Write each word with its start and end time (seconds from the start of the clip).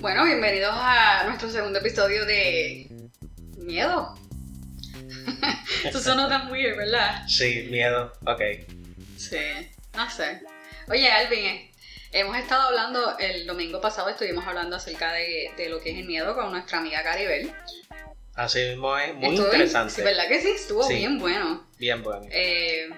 Bueno, 0.00 0.24
bienvenidos 0.24 0.72
a 0.74 1.24
nuestro 1.26 1.50
segundo 1.50 1.78
episodio 1.78 2.24
de 2.24 2.86
Miedo. 3.58 4.14
Eso 5.84 6.00
suena 6.00 6.28
tan 6.28 6.50
weird, 6.50 6.76
¿verdad? 6.76 7.22
Sí, 7.28 7.68
miedo, 7.70 8.12
ok. 8.26 8.40
Sí, 9.16 9.36
no 9.94 10.10
sé. 10.10 10.40
Oye, 10.88 11.10
Alvin, 11.10 11.44
eh, 11.46 11.70
hemos 12.12 12.36
estado 12.36 12.68
hablando, 12.68 13.18
el 13.18 13.46
domingo 13.46 13.80
pasado 13.80 14.08
estuvimos 14.08 14.46
hablando 14.46 14.76
acerca 14.76 15.12
de, 15.12 15.50
de 15.56 15.68
lo 15.68 15.80
que 15.80 15.90
es 15.92 15.98
el 15.98 16.04
miedo 16.06 16.34
con 16.34 16.50
nuestra 16.50 16.78
amiga 16.78 17.02
Caribel. 17.02 17.52
Así 18.34 18.58
mismo 18.60 18.96
es, 18.96 19.14
muy 19.14 19.28
Estuvo 19.30 19.50
bien- 19.50 19.62
interesante. 19.62 19.94
sí, 19.94 20.02
¿Verdad 20.02 20.28
que 20.28 20.40
sí? 20.40 20.48
Estuvo 20.54 20.82
Sí. 20.82 20.94
bien 20.94 21.18
bueno. 21.18 21.66
Bien 21.78 22.02
bueno. 22.02 22.26
Eh, 22.30 22.88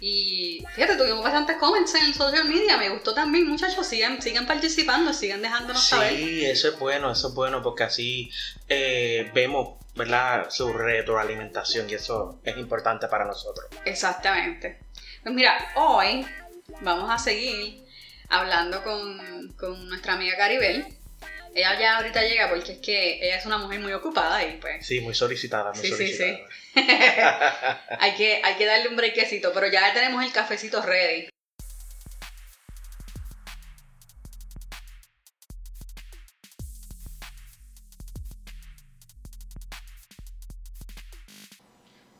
y 0.00 0.64
fíjate, 0.74 0.96
tuvimos 0.96 1.24
bastantes 1.24 1.56
comments 1.56 1.94
en 1.94 2.14
social 2.14 2.48
media. 2.48 2.76
Me 2.76 2.88
gustó 2.88 3.14
también, 3.14 3.48
muchachos. 3.48 3.86
Sigan, 3.86 4.22
sigan 4.22 4.46
participando, 4.46 5.12
sigan 5.12 5.42
dejándonos 5.42 5.82
saber. 5.82 6.14
Sí, 6.14 6.44
eso 6.46 6.68
es 6.68 6.78
bueno, 6.78 7.10
eso 7.10 7.28
es 7.28 7.34
bueno 7.34 7.62
porque 7.62 7.84
así 7.84 8.30
eh, 8.68 9.30
vemos, 9.34 9.78
¿verdad? 9.94 10.50
Su 10.50 10.72
retroalimentación 10.72 11.90
y 11.90 11.94
eso 11.94 12.40
es 12.44 12.56
importante 12.56 13.08
para 13.08 13.24
nosotros. 13.24 13.66
Exactamente. 13.84 14.78
Pues 15.22 15.34
mira, 15.34 15.72
hoy 15.74 16.24
vamos 16.80 17.10
a 17.10 17.18
seguir 17.18 17.84
hablando 18.28 18.82
con, 18.84 19.52
con 19.58 19.88
nuestra 19.88 20.14
amiga 20.14 20.36
Caribel. 20.36 20.86
Ella 21.58 21.76
ya 21.76 21.96
ahorita 21.96 22.22
llega 22.22 22.48
porque 22.48 22.70
es 22.74 22.78
que 22.78 23.18
ella 23.20 23.36
es 23.36 23.44
una 23.44 23.58
mujer 23.58 23.80
muy 23.80 23.92
ocupada 23.92 24.44
y 24.44 24.58
pues 24.58 24.86
Sí, 24.86 25.00
muy 25.00 25.12
solicitada, 25.12 25.72
muy 25.72 25.82
Sí, 25.82 25.88
sí, 25.88 26.14
solicitada. 26.14 27.80
hay, 27.98 28.14
que, 28.14 28.40
hay 28.44 28.54
que 28.54 28.64
darle 28.64 28.88
un 28.88 28.94
brequecito. 28.94 29.52
Pero 29.52 29.66
ya 29.66 29.92
tenemos 29.92 30.24
el 30.24 30.30
cafecito 30.30 30.80
ready. 30.82 31.28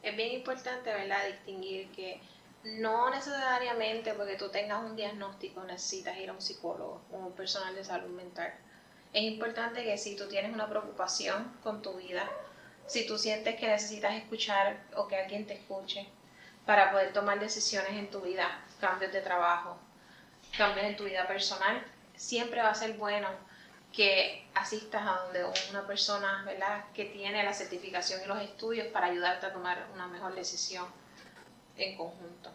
Es 0.03 0.17
bien 0.17 0.33
importante, 0.33 0.93
¿verdad?, 0.93 1.29
distinguir 1.29 1.93
que 1.93 2.21
no 2.65 3.09
necesariamente 3.11 4.15
porque 4.15 4.35
tú 4.35 4.49
tengas 4.49 4.83
un 4.83 4.97
diagnóstico 4.97 5.63
necesitas 5.63 6.17
ir 6.17 6.29
a 6.29 6.33
un 6.33 6.41
psicólogo 6.41 7.03
o 7.13 7.19
un 7.19 7.33
personal 7.35 7.77
de 7.77 7.85
salud 7.85 8.11
mental. 8.11 8.53
Es 9.13 9.23
importante 9.23 9.85
que 9.85 9.97
si 9.97 10.17
tú 10.17 10.29
tienes 10.29 10.53
una 10.53 10.69
preocupación 10.69 11.57
con 11.63 11.81
tu 11.81 11.95
vida, 11.95 12.29
si 12.87 13.07
tú 13.07 13.19
sientes 13.19 13.57
que 13.57 13.67
necesitas 13.67 14.15
escuchar 14.15 14.79
o 14.97 15.09
que 15.09 15.17
alguien 15.17 15.47
te 15.47 15.55
escuche 15.55 16.07
para 16.67 16.91
poder 16.91 17.13
tomar 17.13 17.41
decisiones 17.41 17.93
en 17.93 18.11
tu 18.11 18.21
vida, 18.21 18.63
cambios 18.81 19.13
de 19.13 19.23
trabajo, 19.23 19.79
cambios 20.57 20.87
en 20.87 20.97
tu 20.97 21.05
vida 21.05 21.27
personal, 21.27 21.83
siempre 22.17 22.63
va 22.63 22.71
a 22.71 22.75
ser 22.75 22.95
bueno 22.95 23.29
que 23.93 24.47
asistas 24.55 25.03
a 25.07 25.23
donde 25.23 25.45
una 25.71 25.87
persona 25.87 26.43
¿verdad? 26.45 26.85
que 26.93 27.07
tiene 27.07 27.43
la 27.43 27.55
certificación 27.55 28.21
y 28.23 28.27
los 28.27 28.41
estudios 28.43 28.89
para 28.89 29.07
ayudarte 29.07 29.47
a 29.47 29.53
tomar 29.53 29.87
una 29.95 30.07
mejor 30.07 30.35
decisión 30.35 30.87
en 31.77 31.97
conjunto. 31.97 32.51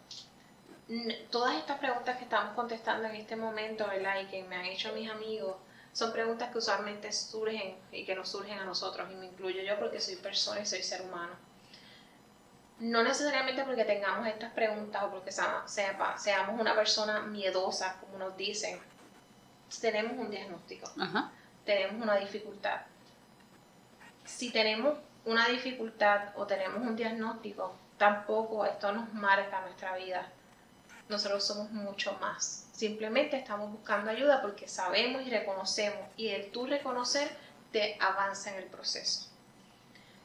Todas 1.31 1.55
estas 1.55 1.79
preguntas 1.79 2.17
que 2.17 2.25
estamos 2.25 2.53
contestando 2.53 3.07
en 3.07 3.15
este 3.15 3.35
momento 3.35 3.87
¿verdad? 3.87 4.21
y 4.21 4.25
que 4.27 4.43
me 4.43 4.55
han 4.55 4.65
hecho 4.65 4.93
mis 4.93 5.09
amigos 5.09 5.55
son 5.93 6.11
preguntas 6.11 6.51
que 6.51 6.57
usualmente 6.57 7.11
surgen 7.13 7.75
y 7.91 8.03
que 8.05 8.15
nos 8.15 8.27
surgen 8.29 8.57
a 8.59 8.65
nosotros 8.65 9.09
y 9.11 9.15
me 9.15 9.27
incluyo 9.27 9.61
yo 9.61 9.77
porque 9.79 10.01
soy 10.01 10.15
persona 10.17 10.59
y 10.59 10.65
soy 10.65 10.81
ser 10.83 11.03
humano. 11.03 11.33
No 12.79 13.03
necesariamente 13.03 13.63
porque 13.63 13.85
tengamos 13.85 14.27
estas 14.27 14.51
preguntas 14.53 15.03
o 15.03 15.11
porque 15.11 15.31
sea- 15.31 15.63
seamos 16.17 16.59
una 16.59 16.75
persona 16.75 17.21
miedosa, 17.21 17.97
como 18.01 18.17
nos 18.17 18.35
dicen, 18.35 18.79
tenemos 19.79 20.17
un 20.17 20.29
diagnóstico 20.29 20.91
Ajá. 20.99 21.31
tenemos 21.65 22.01
una 22.01 22.15
dificultad. 22.17 22.81
Si 24.25 24.51
tenemos 24.51 24.97
una 25.25 25.47
dificultad 25.47 26.29
o 26.35 26.45
tenemos 26.45 26.77
un 26.81 26.95
diagnóstico, 26.95 27.73
tampoco 27.97 28.65
esto 28.65 28.91
nos 28.91 29.13
marca 29.13 29.61
nuestra 29.61 29.95
vida. 29.95 30.27
Nosotros 31.09 31.45
somos 31.45 31.69
mucho 31.71 32.17
más. 32.19 32.62
Simplemente 32.73 33.37
estamos 33.37 33.71
buscando 33.71 34.09
ayuda 34.09 34.41
porque 34.41 34.67
sabemos 34.67 35.21
y 35.21 35.29
reconocemos 35.29 36.01
y 36.17 36.29
el 36.29 36.51
tú 36.51 36.65
reconocer 36.65 37.29
te 37.71 37.95
avanza 37.99 38.51
en 38.51 38.57
el 38.57 38.65
proceso. 38.65 39.29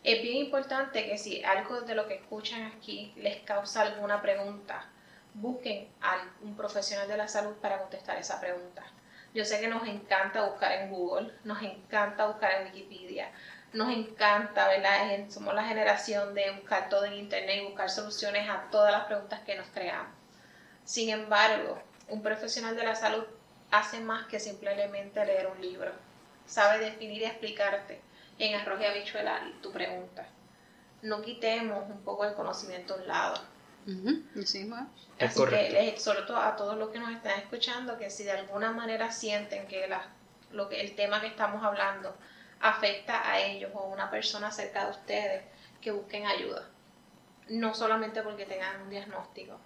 Es 0.02 0.22
bien 0.22 0.38
importante 0.38 1.06
que 1.06 1.18
si 1.18 1.44
algo 1.44 1.82
de 1.82 1.94
lo 1.94 2.08
que 2.08 2.14
escuchan 2.14 2.62
aquí 2.74 3.12
les 3.16 3.42
causa 3.42 3.82
alguna 3.82 4.22
pregunta, 4.22 4.86
busquen 5.34 5.88
a 6.00 6.24
un 6.40 6.56
profesional 6.56 7.06
de 7.06 7.18
la 7.18 7.28
salud 7.28 7.54
para 7.56 7.78
contestar 7.80 8.16
esa 8.16 8.40
pregunta. 8.40 8.82
Yo 9.34 9.44
sé 9.44 9.60
que 9.60 9.68
nos 9.68 9.86
encanta 9.86 10.46
buscar 10.46 10.72
en 10.72 10.90
Google, 10.90 11.34
nos 11.44 11.62
encanta 11.62 12.28
buscar 12.28 12.52
en 12.52 12.68
Wikipedia, 12.68 13.30
nos 13.74 13.92
encanta, 13.92 14.68
¿verdad? 14.68 15.28
Somos 15.28 15.54
la 15.54 15.64
generación 15.64 16.34
de 16.34 16.50
buscar 16.52 16.88
todo 16.88 17.04
en 17.04 17.12
Internet 17.12 17.58
y 17.60 17.66
buscar 17.66 17.90
soluciones 17.90 18.48
a 18.48 18.70
todas 18.70 18.90
las 18.90 19.04
preguntas 19.04 19.40
que 19.40 19.54
nos 19.54 19.66
creamos. 19.68 20.16
Sin 20.84 21.10
embargo, 21.10 21.78
un 22.08 22.22
profesional 22.22 22.76
de 22.76 22.84
la 22.84 22.94
salud 22.94 23.24
hace 23.70 24.00
más 24.00 24.26
que 24.26 24.40
simplemente 24.40 25.24
leer 25.24 25.46
un 25.48 25.60
libro. 25.60 25.92
Sabe 26.46 26.78
definir 26.84 27.22
y 27.22 27.24
explicarte 27.26 28.00
en 28.38 28.54
arroz 28.54 28.80
y 28.80 28.84
habichuela 28.84 29.40
tu 29.62 29.70
pregunta. 29.72 30.26
No 31.02 31.20
quitemos 31.22 31.88
un 31.90 32.00
poco 32.02 32.24
el 32.24 32.34
conocimiento 32.34 32.94
a 32.94 32.96
un 32.96 33.06
lado. 33.08 33.34
Es. 33.86 34.46
Es 35.18 35.30
Así 35.30 35.38
correcto. 35.38 35.66
que 35.66 35.72
les 35.72 35.92
exhorto 35.92 36.36
a 36.36 36.56
todos 36.56 36.76
los 36.76 36.90
que 36.90 36.98
nos 36.98 37.10
están 37.12 37.38
escuchando 37.38 37.96
que 37.98 38.10
si 38.10 38.24
de 38.24 38.32
alguna 38.32 38.70
manera 38.70 39.10
sienten 39.10 39.66
que, 39.66 39.86
la- 39.88 40.06
lo 40.52 40.68
que 40.68 40.80
el 40.80 40.94
tema 40.94 41.20
que 41.20 41.26
estamos 41.28 41.62
hablando 41.64 42.14
afecta 42.60 43.30
a 43.30 43.40
ellos 43.40 43.70
o 43.74 43.80
a 43.80 43.86
una 43.86 44.10
persona 44.10 44.50
cerca 44.50 44.84
de 44.86 44.90
ustedes, 44.90 45.42
que 45.80 45.90
busquen 45.92 46.26
ayuda. 46.26 46.68
No 47.48 47.74
solamente 47.74 48.22
porque 48.22 48.44
tengan 48.46 48.82
un 48.82 48.90
diagnóstico, 48.90 49.58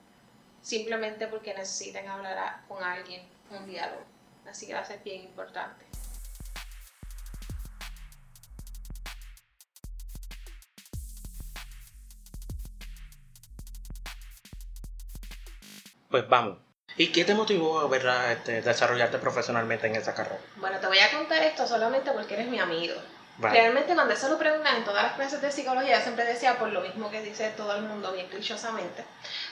simplemente 0.62 1.26
porque 1.26 1.52
necesiten 1.54 2.08
hablar 2.08 2.38
a- 2.38 2.64
con 2.68 2.82
alguien, 2.82 3.28
un 3.50 3.66
diálogo. 3.66 4.04
Así 4.48 4.66
que 4.66 4.74
va 4.74 4.80
a 4.80 4.84
ser 4.84 5.00
bien 5.02 5.22
importante. 5.22 5.84
Pues 16.08 16.28
vamos. 16.28 16.58
¿Y 16.96 17.08
qué 17.08 17.24
te 17.24 17.34
motivó, 17.34 17.88
verdad, 17.88 18.32
este, 18.32 18.60
desarrollarte 18.60 19.18
profesionalmente 19.18 19.86
en 19.86 19.96
esa 19.96 20.14
carrera? 20.14 20.40
Bueno, 20.56 20.78
te 20.78 20.86
voy 20.86 20.98
a 20.98 21.10
contar 21.10 21.42
esto 21.42 21.66
solamente 21.66 22.10
porque 22.12 22.34
eres 22.34 22.48
mi 22.48 22.58
amigo. 22.58 22.94
Vale. 23.38 23.60
Realmente 23.60 23.94
cuando 23.94 24.12
eso 24.12 24.28
lo 24.28 24.38
preguntan 24.38 24.76
en 24.76 24.84
todas 24.84 25.03
las 25.03 25.12
clases 25.15 25.41
de 25.41 25.50
psicología, 25.50 25.97
yo 25.97 26.03
siempre 26.03 26.25
decía 26.25 26.59
por 26.59 26.69
lo 26.69 26.82
mismo 26.82 27.10
que 27.10 27.22
dice 27.22 27.50
todo 27.56 27.75
el 27.75 27.82
mundo 27.82 28.12
bien 28.12 28.28
clichosamente, 28.28 29.04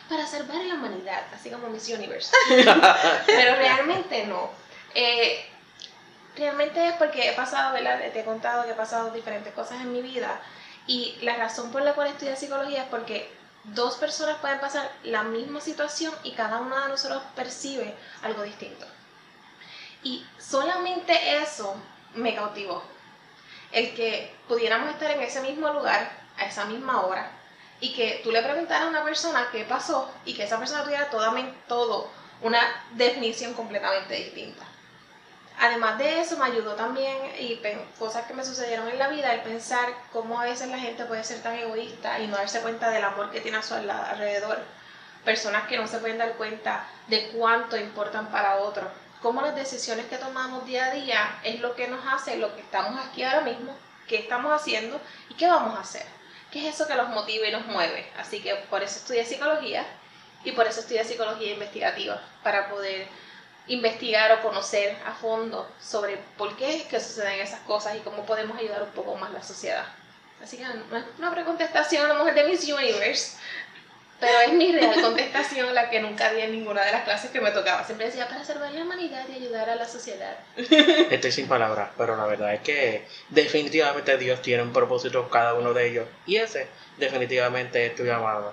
para 0.09 0.27
salvar 0.27 0.59
a 0.59 0.65
la 0.65 0.75
humanidad, 0.75 1.23
así 1.35 1.51
como 1.51 1.69
Miss 1.69 1.89
Universe. 1.89 2.31
Pero 3.27 3.57
realmente 3.57 4.27
no. 4.27 4.51
Eh, 4.95 5.47
realmente 6.37 6.89
es 6.89 6.95
porque 6.95 7.31
he 7.31 7.33
pasado, 7.33 7.73
¿verdad? 7.73 8.01
Te 8.13 8.21
he 8.21 8.25
contado 8.25 8.65
que 8.65 8.73
he 8.73 8.75
pasado 8.75 9.11
diferentes 9.11 9.53
cosas 9.55 9.81
en 9.81 9.93
mi 9.93 10.03
vida 10.03 10.41
y 10.87 11.17
la 11.23 11.37
razón 11.37 11.71
por 11.71 11.83
la 11.83 11.95
cual 11.95 12.09
estudié 12.09 12.37
psicología 12.37 12.83
es 12.83 12.89
porque 12.89 13.31
dos 13.65 13.97
personas 13.97 14.39
pueden 14.39 14.61
pasar 14.61 14.91
la 15.05 15.23
misma 15.23 15.61
situación 15.61 16.13
y 16.23 16.33
cada 16.33 16.59
uno 16.59 16.81
de 16.81 16.89
nosotros 16.89 17.23
percibe 17.35 17.95
algo 18.23 18.43
distinto. 18.43 18.87
Y 20.03 20.27
solamente 20.39 21.37
eso 21.37 21.77
me 22.15 22.35
cautivó. 22.35 22.83
El 23.73 23.95
que 23.95 24.35
pudiéramos 24.49 24.91
estar 24.91 25.11
en 25.11 25.21
ese 25.23 25.41
mismo 25.41 25.73
lugar, 25.73 26.11
a 26.39 26.45
esa 26.45 26.65
misma 26.65 27.03
hora, 27.03 27.31
y 27.81 27.95
que 27.95 28.21
tú 28.23 28.31
le 28.31 28.43
preguntaras 28.43 28.85
a 28.85 28.89
una 28.89 29.05
persona 29.05 29.49
qué 29.53 29.65
pasó 29.65 30.13
y 30.25 30.35
que 30.35 30.45
esa 30.45 30.59
persona 30.59 30.85
tuviera 30.85 31.09
toda, 31.11 31.33
todo 31.67 32.11
una 32.43 32.61
definición 32.93 33.55
completamente 33.55 34.15
distinta. 34.15 34.65
Además 35.63 35.99
de 35.99 36.21
eso, 36.21 36.39
me 36.39 36.47
ayudó 36.47 36.75
también, 36.75 37.19
y 37.39 37.61
cosas 37.99 38.25
que 38.25 38.33
me 38.33 38.45
sucedieron 38.45 38.89
en 38.89 38.99
la 38.99 39.09
vida, 39.09 39.34
el 39.34 39.43
pensar 39.43 39.91
cómo 40.11 40.41
a 40.41 40.45
veces 40.45 40.69
la 40.69 40.78
gente 40.78 41.05
puede 41.05 41.23
ser 41.23 41.43
tan 41.43 41.55
egoísta 41.55 42.19
y 42.19 42.28
no 42.28 42.37
darse 42.39 42.63
cuenta 42.63 42.91
del 42.91 43.05
amor 43.05 43.31
que 43.31 43.43
tiene 43.43 43.59
a 43.59 43.63
su 43.63 43.75
alrededor. 43.75 44.59
Personas 45.23 45.69
que 45.69 45.77
no 45.77 45.87
se 45.87 45.99
pueden 45.99 46.16
dar 46.16 46.33
cuenta 46.37 46.87
de 47.09 47.28
cuánto 47.28 47.77
importan 47.77 48.28
para 48.28 48.57
otros. 48.57 48.87
Cómo 49.22 49.43
las 49.43 49.55
decisiones 49.55 50.07
que 50.07 50.17
tomamos 50.17 50.65
día 50.65 50.87
a 50.87 50.91
día 50.93 51.41
es 51.45 51.61
lo 51.61 51.75
que 51.75 51.89
nos 51.89 52.01
hace 52.07 52.37
lo 52.37 52.55
que 52.55 52.63
estamos 52.63 52.99
aquí 53.05 53.22
ahora 53.22 53.43
mismo, 53.43 53.77
qué 54.09 54.17
estamos 54.17 54.53
haciendo 54.53 55.01
y 55.28 55.34
qué 55.34 55.47
vamos 55.47 55.77
a 55.77 55.83
hacer. 55.83 56.07
¿Qué 56.51 56.67
es 56.67 56.75
eso 56.75 56.89
que 56.89 56.95
los 56.95 57.09
motiva 57.11 57.47
y 57.47 57.53
nos 57.53 57.67
mueve? 57.67 58.11
Así 58.19 58.41
que 58.41 58.55
por 58.71 58.83
eso 58.83 58.99
estudié 58.99 59.25
psicología 59.25 59.84
y 60.43 60.53
por 60.53 60.67
eso 60.67 60.81
estudié 60.81 61.05
psicología 61.05 61.53
investigativa, 61.53 62.21
para 62.43 62.71
poder 62.71 63.07
investigar 63.67 64.33
o 64.33 64.43
conocer 64.43 64.97
a 65.07 65.13
fondo 65.13 65.71
sobre 65.81 66.16
por 66.37 66.57
qué 66.57 66.77
es 66.77 66.83
que 66.84 66.99
suceden 66.99 67.41
esas 67.41 67.61
cosas 67.61 67.97
y 67.97 68.01
cómo 68.01 68.25
podemos 68.27 68.59
ayudar 68.59 68.83
un 68.83 68.91
poco 68.91 69.15
más 69.16 69.31
a 69.31 69.34
la 69.34 69.43
sociedad. 69.43 69.87
Así 70.43 70.57
que 70.57 70.65
no 70.65 70.97
es 70.97 71.05
una 71.19 71.28
a 71.28 72.09
la 72.09 72.15
mujer 72.15 72.34
de 72.34 72.45
Miss 72.45 72.65
Universe, 72.65 73.37
Pero 74.21 74.39
es 74.41 74.53
mi 74.53 74.71
real 74.72 75.01
contestación 75.01 75.75
la 75.75 75.89
que 75.89 76.01
nunca 76.01 76.31
di 76.33 76.43
en 76.43 76.53
ninguna 76.53 76.84
de 76.84 76.93
las 76.93 77.05
clases 77.05 77.31
que 77.31 77.41
me 77.41 77.51
tocaba. 77.53 77.84
Siempre 77.84 78.07
decía, 78.07 78.28
para 78.28 78.45
salvar 78.45 78.71
la 78.72 78.83
humanidad 78.83 79.27
y 79.28 79.37
ayudar 79.37 79.71
a 79.71 79.77
la 79.77 79.89
sociedad. 79.89 80.37
Estoy 80.57 81.33
sin 81.33 81.49
palabras, 81.49 81.91
pero 81.97 82.17
la 82.17 82.27
verdad 82.27 82.53
es 82.53 82.61
que 82.61 83.09
definitivamente 83.31 84.19
Dios 84.19 84.43
tiene 84.43 84.63
un 84.63 84.72
propósito 84.72 85.31
cada 85.31 85.55
uno 85.55 85.72
de 85.72 85.89
ellos. 85.89 86.07
Y 86.27 86.37
ese 86.37 86.69
definitivamente 86.99 87.87
es 87.87 87.97
tu 87.97 88.05
llamado. 88.05 88.53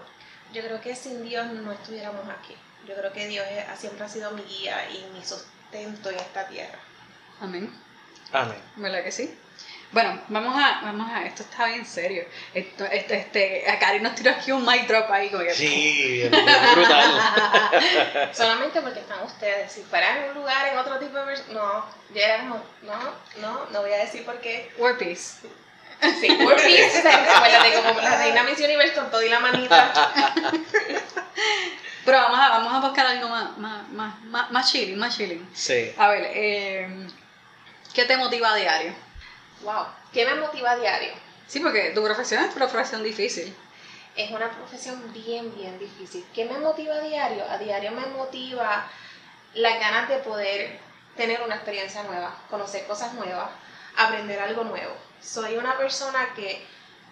Yo 0.53 0.63
creo 0.63 0.79
que 0.79 0.95
sin 0.95 1.23
Dios 1.23 1.45
no 1.47 1.73
estuviéramos 1.73 2.23
aquí. 2.29 2.55
Yo 2.87 2.95
creo 2.95 3.11
que 3.11 3.27
Dios 3.27 3.45
siempre 3.77 4.05
ha 4.05 4.09
sido 4.09 4.31
mi 4.31 4.43
guía 4.43 4.89
y 4.89 5.05
mi 5.13 5.23
sustento 5.25 6.09
en 6.09 6.15
esta 6.15 6.47
tierra. 6.47 6.79
Amén. 7.41 7.69
Amén. 8.31 8.57
¿Verdad 8.77 9.03
que 9.03 9.11
sí? 9.11 9.37
Bueno, 9.91 10.19
vamos 10.27 10.53
a, 10.55 10.81
vamos 10.83 11.09
a, 11.09 11.25
esto 11.25 11.43
está 11.43 11.67
bien 11.67 11.85
serio. 11.85 12.25
Esto, 12.53 12.83
este, 12.85 13.15
este, 13.17 13.69
a 13.69 13.79
Cari 13.79 14.01
nos 14.01 14.15
tiró 14.15 14.31
aquí 14.31 14.51
un 14.51 14.65
mic 14.65 14.85
drop 14.85 15.09
ahí 15.09 15.29
como 15.29 15.43
que... 15.43 15.53
Sí, 15.53 16.27
bien, 16.29 16.31
brutal. 16.31 18.29
Solamente 18.33 18.81
porque 18.81 18.99
están 18.99 19.23
ustedes. 19.23 19.71
Si 19.71 19.81
fuera 19.83 20.17
en 20.17 20.31
un 20.31 20.35
lugar, 20.35 20.67
en 20.67 20.77
otro 20.77 20.99
tipo 20.99 21.17
de. 21.17 21.37
No, 21.53 21.85
era 22.13 22.39
como, 22.39 22.61
no, 22.81 22.99
no, 23.41 23.65
no 23.71 23.81
voy 23.81 23.93
a 23.93 23.97
decir 23.97 24.25
por 24.25 24.39
qué. 24.41 24.69
War 24.77 24.97
Peace. 24.97 25.47
Sí, 26.01 26.27
por 26.43 26.55
Peace, 26.57 26.99
acuérdate, 27.09 27.73
como 27.73 28.01
la 28.01 28.17
reina 28.17 28.43
Miss 28.43 28.59
Universe 28.59 28.93
con 28.93 29.09
todo 29.09 29.23
y 29.23 29.29
la 29.29 29.39
manita. 29.39 29.93
Pero 32.05 32.17
vamos 32.19 32.39
a, 32.39 32.49
vamos 32.49 32.73
a 32.73 32.87
buscar 32.87 33.07
algo 33.07 33.29
más, 33.29 33.57
más, 33.57 33.89
más, 33.89 34.21
más, 34.23 34.51
más 34.51 34.71
chilling, 34.71 34.97
más 34.97 35.17
chilling. 35.17 35.49
Sí. 35.53 35.93
A 35.97 36.09
ver, 36.09 36.31
eh, 36.33 37.07
¿qué 37.93 38.05
te 38.05 38.15
motiva 38.15 38.51
a 38.51 38.55
diario? 38.55 39.06
Wow, 39.61 39.85
¿qué 40.13 40.25
me 40.25 40.35
motiva 40.35 40.71
a 40.71 40.77
diario? 40.77 41.13
Sí, 41.47 41.59
porque 41.59 41.91
tu 41.95 42.03
profesión 42.03 42.43
es 42.43 42.55
una 42.55 42.67
profesión 42.67 43.03
difícil. 43.03 43.55
Es 44.15 44.31
una 44.31 44.49
profesión 44.49 45.11
bien, 45.13 45.53
bien 45.55 45.77
difícil. 45.79 46.25
¿Qué 46.33 46.45
me 46.45 46.57
motiva 46.57 46.95
a 46.95 47.01
diario? 47.01 47.43
A 47.49 47.57
diario 47.57 47.91
me 47.91 48.05
motiva 48.07 48.89
las 49.53 49.79
ganas 49.79 50.09
de 50.09 50.17
poder 50.17 50.79
tener 51.15 51.41
una 51.41 51.55
experiencia 51.55 52.03
nueva, 52.03 52.35
conocer 52.49 52.85
cosas 52.85 53.13
nuevas, 53.13 53.49
aprender 53.95 54.39
algo 54.39 54.63
nuevo. 54.63 54.93
Soy 55.21 55.57
una 55.57 55.77
persona 55.77 56.33
que 56.35 56.63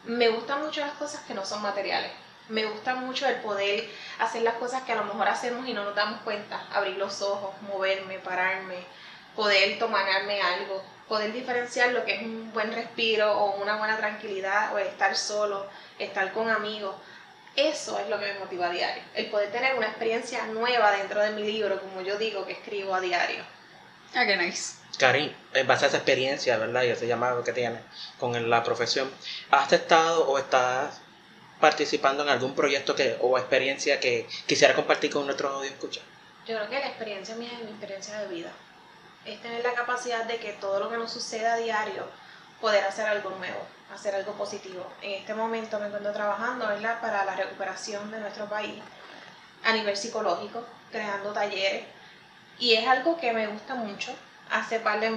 me 0.04 0.30
gustan 0.30 0.64
mucho 0.64 0.82
las 0.82 0.94
cosas 0.94 1.22
que 1.22 1.34
no 1.34 1.46
son 1.46 1.62
materiales. 1.62 2.12
Me 2.48 2.66
gusta 2.66 2.94
mucho 2.96 3.28
el 3.28 3.38
poder 3.38 3.90
hacer 4.20 4.44
las 4.44 4.56
cosas 4.56 4.84
que 4.84 4.92
a 4.92 4.96
lo 4.96 5.06
mejor 5.06 5.28
hacemos 5.28 5.68
y 5.68 5.74
no 5.74 5.84
nos 5.84 5.96
damos 5.96 6.22
cuenta. 6.22 6.64
Abrir 6.72 6.98
los 6.98 7.24
ojos, 7.24 7.60
moverme, 7.64 8.20
pararme, 8.20 8.86
poder 9.36 9.80
tomarme 9.80 10.42
algo, 10.42 10.84
poder 11.08 11.34
diferenciar 11.34 11.92
lo 11.92 12.04
que 12.06 12.16
es 12.16 12.22
un 12.22 12.52
buen 12.54 12.72
respiro 12.72 13.32
o 13.38 13.62
una 13.62 13.78
buena 13.78 13.98
tranquilidad 13.98 14.74
o 14.74 14.78
estar 14.80 15.16
solo, 15.16 15.68
estar 16.00 16.32
con 16.34 16.50
amigos. 16.50 16.96
Eso 17.56 17.98
es 18.00 18.10
lo 18.10 18.20
que 18.20 18.34
me 18.34 18.40
motiva 18.40 18.68
a 18.68 18.70
diario. 18.70 19.04
El 19.14 19.28
poder 19.28 19.52
tener 19.52 19.76
una 19.76 19.88
experiencia 19.88 20.46
nueva 20.48 20.92
dentro 20.92 21.22
de 21.22 21.32
mi 21.32 21.44
libro, 21.44 21.80
como 21.80 22.02
yo 22.02 22.18
digo 22.18 22.46
que 22.46 22.54
escribo 22.54 22.94
a 22.94 23.00
diario. 23.00 23.44
Ah, 24.14 24.26
qué 24.26 24.36
nice. 24.36 24.76
Karin, 24.98 25.34
en 25.54 25.68
base 25.68 25.86
a 25.86 25.88
esa 25.90 25.98
experiencia, 25.98 26.58
¿verdad? 26.58 26.84
Y 26.84 26.88
ese 26.88 27.08
llamado 27.08 27.44
que 27.44 27.54
tienes 27.54 27.82
con 28.20 28.50
la 28.50 28.64
profesión, 28.64 29.10
¿has 29.52 29.72
estado 29.72 30.28
o 30.28 30.38
estás 30.38 31.02
participando 31.60 32.24
en 32.24 32.30
algún 32.30 32.56
proyecto 32.56 32.96
que, 32.96 33.18
o 33.22 33.38
experiencia 33.38 34.00
que 34.00 34.28
quisiera 34.46 34.74
compartir 34.74 35.12
con 35.12 35.26
nuestros 35.26 35.54
audio 35.54 35.70
escucha? 35.70 36.02
Yo 36.48 36.56
creo 36.56 36.70
que 36.70 36.80
la 36.80 36.88
experiencia 36.88 37.36
mía 37.36 37.52
es 37.54 37.66
mi 37.66 37.72
experiencia 37.72 38.20
de 38.20 38.28
vida. 38.28 38.52
Es 39.26 39.42
tener 39.42 39.64
la 39.64 39.74
capacidad 39.74 40.26
de 40.26 40.38
que 40.38 40.54
todo 40.54 40.80
lo 40.80 40.90
que 40.90 40.98
nos 40.98 41.12
suceda 41.12 41.54
a 41.54 41.58
diario, 41.58 42.08
poder 42.62 42.84
hacer 42.84 43.08
algo 43.08 43.32
nuevo, 43.32 43.60
hacer 43.94 44.16
algo 44.16 44.34
positivo. 44.34 44.86
En 45.02 45.22
este 45.22 45.34
momento 45.34 45.80
me 45.80 45.88
encuentro 45.88 46.14
trabajando 46.14 46.68
¿verdad? 46.68 47.02
para 47.02 47.26
la 47.26 47.36
recuperación 47.36 48.12
de 48.12 48.20
nuestro 48.20 48.46
país 48.46 48.82
a 49.64 49.74
nivel 49.74 49.98
psicológico, 49.98 50.64
creando 50.92 51.34
talleres. 51.34 51.86
Y 52.60 52.74
es 52.76 52.88
algo 52.88 53.18
que 53.18 53.34
me 53.34 53.48
gusta 53.48 53.76
mucho. 53.76 54.16
Hace 54.52 54.80
par 54.80 55.00
de 55.00 55.12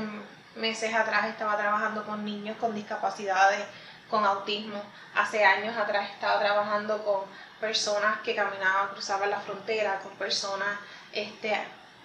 meses 0.56 0.94
atrás 0.94 1.26
estaba 1.26 1.56
trabajando 1.56 2.04
con 2.04 2.24
niños 2.24 2.56
con 2.58 2.74
discapacidades, 2.74 3.64
con 4.10 4.24
autismo. 4.24 4.82
Hace 5.14 5.44
años 5.44 5.76
atrás 5.76 6.10
estaba 6.10 6.40
trabajando 6.40 7.04
con 7.04 7.20
personas 7.60 8.18
que 8.20 8.34
caminaban, 8.34 8.88
cruzaban 8.88 9.30
la 9.30 9.40
frontera, 9.40 10.00
con 10.00 10.12
personas 10.12 10.78
este, 11.12 11.56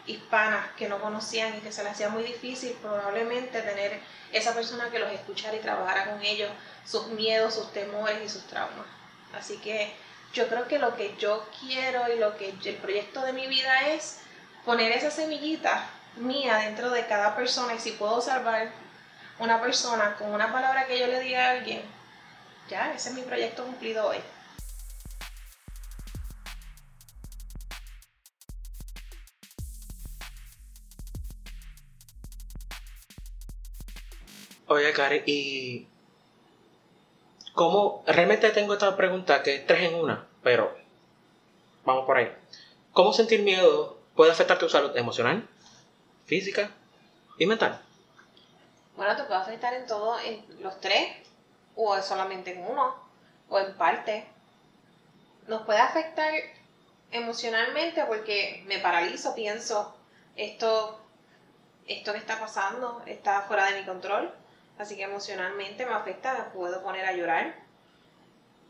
hispanas 0.05 0.67
que 0.77 0.89
no 0.89 0.99
conocían 0.99 1.55
y 1.57 1.61
que 1.61 1.71
se 1.71 1.83
les 1.83 1.93
hacía 1.93 2.09
muy 2.09 2.23
difícil 2.23 2.73
probablemente 2.81 3.61
tener 3.61 3.99
esa 4.31 4.53
persona 4.53 4.89
que 4.89 4.99
los 4.99 5.11
escuchara 5.11 5.55
y 5.55 5.59
trabajara 5.59 6.11
con 6.11 6.21
ellos, 6.23 6.51
sus 6.85 7.07
miedos, 7.07 7.53
sus 7.53 7.71
temores 7.71 8.17
y 8.23 8.29
sus 8.29 8.45
traumas. 8.47 8.85
Así 9.33 9.57
que 9.57 9.93
yo 10.33 10.47
creo 10.47 10.67
que 10.67 10.79
lo 10.79 10.95
que 10.95 11.15
yo 11.17 11.47
quiero 11.59 12.11
y 12.13 12.19
lo 12.19 12.35
que 12.37 12.49
el 12.63 12.75
proyecto 12.77 13.21
de 13.21 13.33
mi 13.33 13.47
vida 13.47 13.89
es 13.89 14.19
poner 14.65 14.91
esa 14.91 15.11
semillita 15.11 15.87
mía 16.15 16.57
dentro 16.57 16.89
de 16.89 17.05
cada 17.07 17.35
persona 17.35 17.75
y 17.75 17.79
si 17.79 17.91
puedo 17.91 18.21
salvar 18.21 18.71
una 19.39 19.61
persona 19.61 20.15
con 20.17 20.33
una 20.33 20.51
palabra 20.51 20.85
que 20.87 20.99
yo 20.99 21.07
le 21.07 21.19
diga 21.19 21.47
a 21.47 21.51
alguien, 21.51 21.81
ya, 22.69 22.93
ese 22.93 23.09
es 23.09 23.15
mi 23.15 23.21
proyecto 23.21 23.65
cumplido 23.65 24.07
hoy. 24.07 24.17
Oye, 34.67 34.93
Cari, 34.93 35.23
¿y 35.25 35.87
cómo? 37.53 38.01
Realmente 38.07 38.49
tengo 38.51 38.73
esta 38.73 38.95
pregunta 38.95 39.43
que 39.43 39.55
es 39.55 39.67
tres 39.67 39.91
en 39.91 39.95
una, 39.95 40.25
pero 40.41 40.73
vamos 41.83 42.05
por 42.05 42.17
ahí. 42.17 42.31
¿Cómo 42.93 43.11
sentir 43.11 43.41
miedo 43.41 43.97
puede 44.15 44.31
afectar 44.31 44.57
tu 44.57 44.69
salud 44.69 44.95
emocional, 44.95 45.45
física 46.25 46.71
y 47.37 47.45
mental? 47.45 47.81
Bueno, 48.95 49.17
te 49.17 49.23
puede 49.23 49.41
afectar 49.41 49.73
en 49.73 49.85
todo, 49.85 50.17
en 50.21 50.45
los 50.61 50.79
tres, 50.79 51.11
o 51.75 52.01
solamente 52.01 52.53
en 52.53 52.65
uno, 52.65 52.95
o 53.49 53.59
en 53.59 53.75
parte. 53.75 54.25
Nos 55.47 55.63
puede 55.63 55.79
afectar 55.79 56.31
emocionalmente 57.11 58.05
porque 58.05 58.63
me 58.67 58.79
paralizo, 58.79 59.35
pienso, 59.35 59.93
esto, 60.37 60.99
esto 61.85 62.13
que 62.13 62.19
está 62.19 62.39
pasando 62.39 63.01
está 63.05 63.41
fuera 63.41 63.65
de 63.65 63.81
mi 63.81 63.85
control, 63.85 64.33
así 64.77 64.95
que 64.95 65.03
emocionalmente 65.03 65.85
me 65.85 65.93
afecta, 65.93 66.51
puedo 66.53 66.81
poner 66.83 67.05
a 67.05 67.13
llorar. 67.13 67.55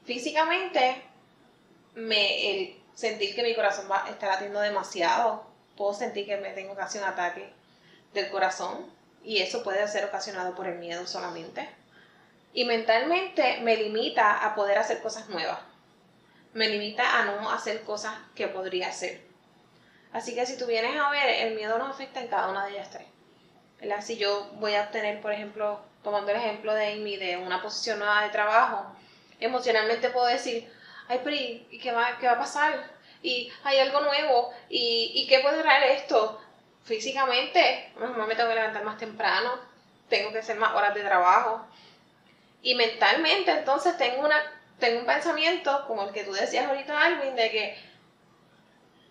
Físicamente, 0.05 1.01
me, 1.95 2.51
el 2.51 2.81
sentir 2.93 3.35
que 3.35 3.43
mi 3.43 3.55
corazón 3.55 3.87
va, 3.89 4.05
está 4.09 4.27
latiendo 4.27 4.59
demasiado, 4.59 5.45
puedo 5.77 5.93
sentir 5.93 6.25
que 6.25 6.37
me 6.37 6.51
tengo 6.51 6.75
casi 6.75 6.97
un 6.97 7.05
ataque 7.05 7.51
del 8.13 8.29
corazón 8.29 8.91
y 9.23 9.39
eso 9.39 9.63
puede 9.63 9.87
ser 9.87 10.05
ocasionado 10.05 10.55
por 10.55 10.67
el 10.67 10.79
miedo 10.79 11.07
solamente. 11.07 11.69
Y 12.53 12.65
mentalmente 12.65 13.59
me 13.61 13.77
limita 13.77 14.45
a 14.45 14.53
poder 14.53 14.77
hacer 14.77 15.01
cosas 15.01 15.29
nuevas. 15.29 15.59
Me 16.53 16.69
limita 16.69 17.19
a 17.19 17.25
no 17.25 17.49
hacer 17.49 17.81
cosas 17.81 18.15
que 18.35 18.47
podría 18.47 18.89
hacer. 18.89 19.21
Así 20.11 20.35
que 20.35 20.45
si 20.45 20.57
tú 20.57 20.67
vienes 20.67 20.95
a 20.95 21.09
ver, 21.09 21.47
el 21.47 21.55
miedo 21.55 21.79
nos 21.79 21.89
afecta 21.89 22.21
en 22.21 22.27
cada 22.27 22.49
una 22.49 22.65
de 22.65 22.73
ellas 22.73 22.91
tres. 22.91 23.07
¿Verdad? 23.83 24.01
Si 24.01 24.17
yo 24.17 24.49
voy 24.53 24.75
a 24.75 24.83
obtener, 24.83 25.21
por 25.21 25.31
ejemplo, 25.31 25.79
tomando 26.03 26.31
el 26.31 26.37
ejemplo 26.37 26.73
de 26.73 26.93
Amy, 26.93 27.17
de 27.17 27.37
una 27.37 27.61
posición 27.61 27.99
nueva 27.99 28.23
de 28.23 28.29
trabajo, 28.29 28.85
emocionalmente 29.39 30.09
puedo 30.09 30.27
decir, 30.27 30.71
ay, 31.09 31.19
pero 31.23 31.35
¿y 31.35 31.79
qué 31.81 31.91
va, 31.91 32.17
qué 32.17 32.27
va 32.27 32.33
a 32.33 32.39
pasar? 32.39 32.91
Y 33.21 33.51
hay 33.63 33.79
algo 33.79 34.01
nuevo, 34.01 34.53
¿y, 34.69 35.11
y 35.15 35.27
qué 35.27 35.39
puede 35.39 35.61
traer 35.61 35.97
esto? 35.97 36.41
Físicamente, 36.83 37.91
lo 37.97 38.07
mejor 38.07 38.27
me 38.27 38.35
tengo 38.35 38.49
que 38.49 38.55
levantar 38.55 38.83
más 38.83 38.97
temprano, 38.97 39.59
tengo 40.09 40.31
que 40.31 40.39
hacer 40.39 40.57
más 40.57 40.73
horas 40.73 40.93
de 40.93 41.01
trabajo. 41.01 41.65
Y 42.61 42.75
mentalmente, 42.75 43.51
entonces, 43.51 43.97
tengo, 43.97 44.25
una, 44.25 44.41
tengo 44.79 45.01
un 45.01 45.05
pensamiento, 45.05 45.85
como 45.87 46.03
el 46.03 46.13
que 46.13 46.23
tú 46.23 46.31
decías 46.31 46.67
ahorita, 46.67 47.01
Alvin, 47.01 47.35
de 47.35 47.51
que, 47.51 47.77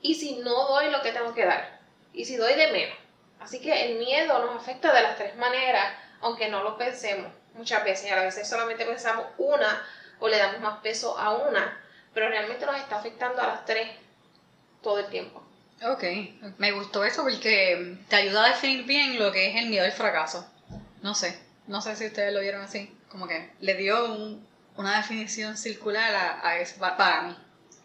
¿y 0.01 0.15
si 0.15 0.37
no 0.37 0.67
doy 0.69 0.91
lo 0.91 1.03
que 1.03 1.13
tengo 1.13 1.35
que 1.35 1.45
dar? 1.45 1.81
¿Y 2.15 2.25
si 2.25 2.37
doy 2.37 2.55
de 2.55 2.73
menos? 2.73 3.02
Así 3.43 3.61
que 3.61 3.87
el 3.93 3.99
miedo 3.99 4.39
nos 4.45 4.57
afecta 4.57 4.93
de 4.93 5.03
las 5.03 5.17
tres 5.17 5.37
maneras, 5.37 5.95
aunque 6.21 6.49
no 6.49 6.63
lo 6.63 6.77
pensemos 6.79 7.33
muchas 7.55 7.85
veces. 7.85 8.07
Y 8.07 8.11
a 8.11 8.23
veces 8.23 8.49
solamente 8.49 8.85
pensamos 8.85 9.27
una 9.39 9.85
o 10.21 10.29
le 10.29 10.39
damos 10.39 10.61
más 10.61 10.81
peso 10.81 11.19
a 11.19 11.33
una, 11.35 11.81
pero 12.15 12.29
realmente 12.29 12.65
nos 12.67 12.77
está 12.77 12.99
afectando 12.99 13.43
a 13.43 13.47
las 13.49 13.65
tres 13.65 13.89
todo 14.83 14.99
el 14.99 15.07
tiempo. 15.07 15.43
Ok, 15.85 16.05
me 16.59 16.71
gustó 16.73 17.05
eso 17.05 17.23
porque 17.23 17.97
te 18.09 18.17
ayuda 18.17 18.45
a 18.45 18.49
definir 18.51 18.85
bien 18.85 19.19
lo 19.19 19.33
que 19.33 19.51
es 19.51 19.57
el 19.57 19.69
miedo 19.69 19.85
al 19.85 19.91
fracaso. 19.93 20.49
No 21.03 21.15
sé, 21.15 21.37
no 21.67 21.81
sé 21.83 21.97
si 21.97 22.07
ustedes 22.07 22.33
lo 22.33 22.39
vieron 22.41 22.63
así, 22.63 22.97
como 23.09 23.27
que 23.27 23.51
le 23.61 23.75
dio 23.75 24.05
un- 24.13 24.47
una 24.77 24.97
definición 24.99 25.57
circular 25.57 26.15
a, 26.15 26.47
a 26.47 26.59
eso 26.59 26.79
pa- 26.79 26.97
para 26.97 27.23
mí. 27.23 27.37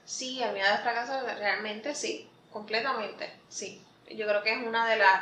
Sí, 0.06 0.42
el 0.44 0.54
miedo 0.54 0.68
al 0.70 0.78
fracaso 0.84 1.20
realmente 1.26 1.96
sí, 1.96 2.30
completamente, 2.54 3.34
sí. 3.50 3.84
Yo 4.12 4.28
creo 4.28 4.44
que 4.44 4.54
es 4.54 4.66
una 4.66 4.88
de 4.88 4.98
las 4.98 5.22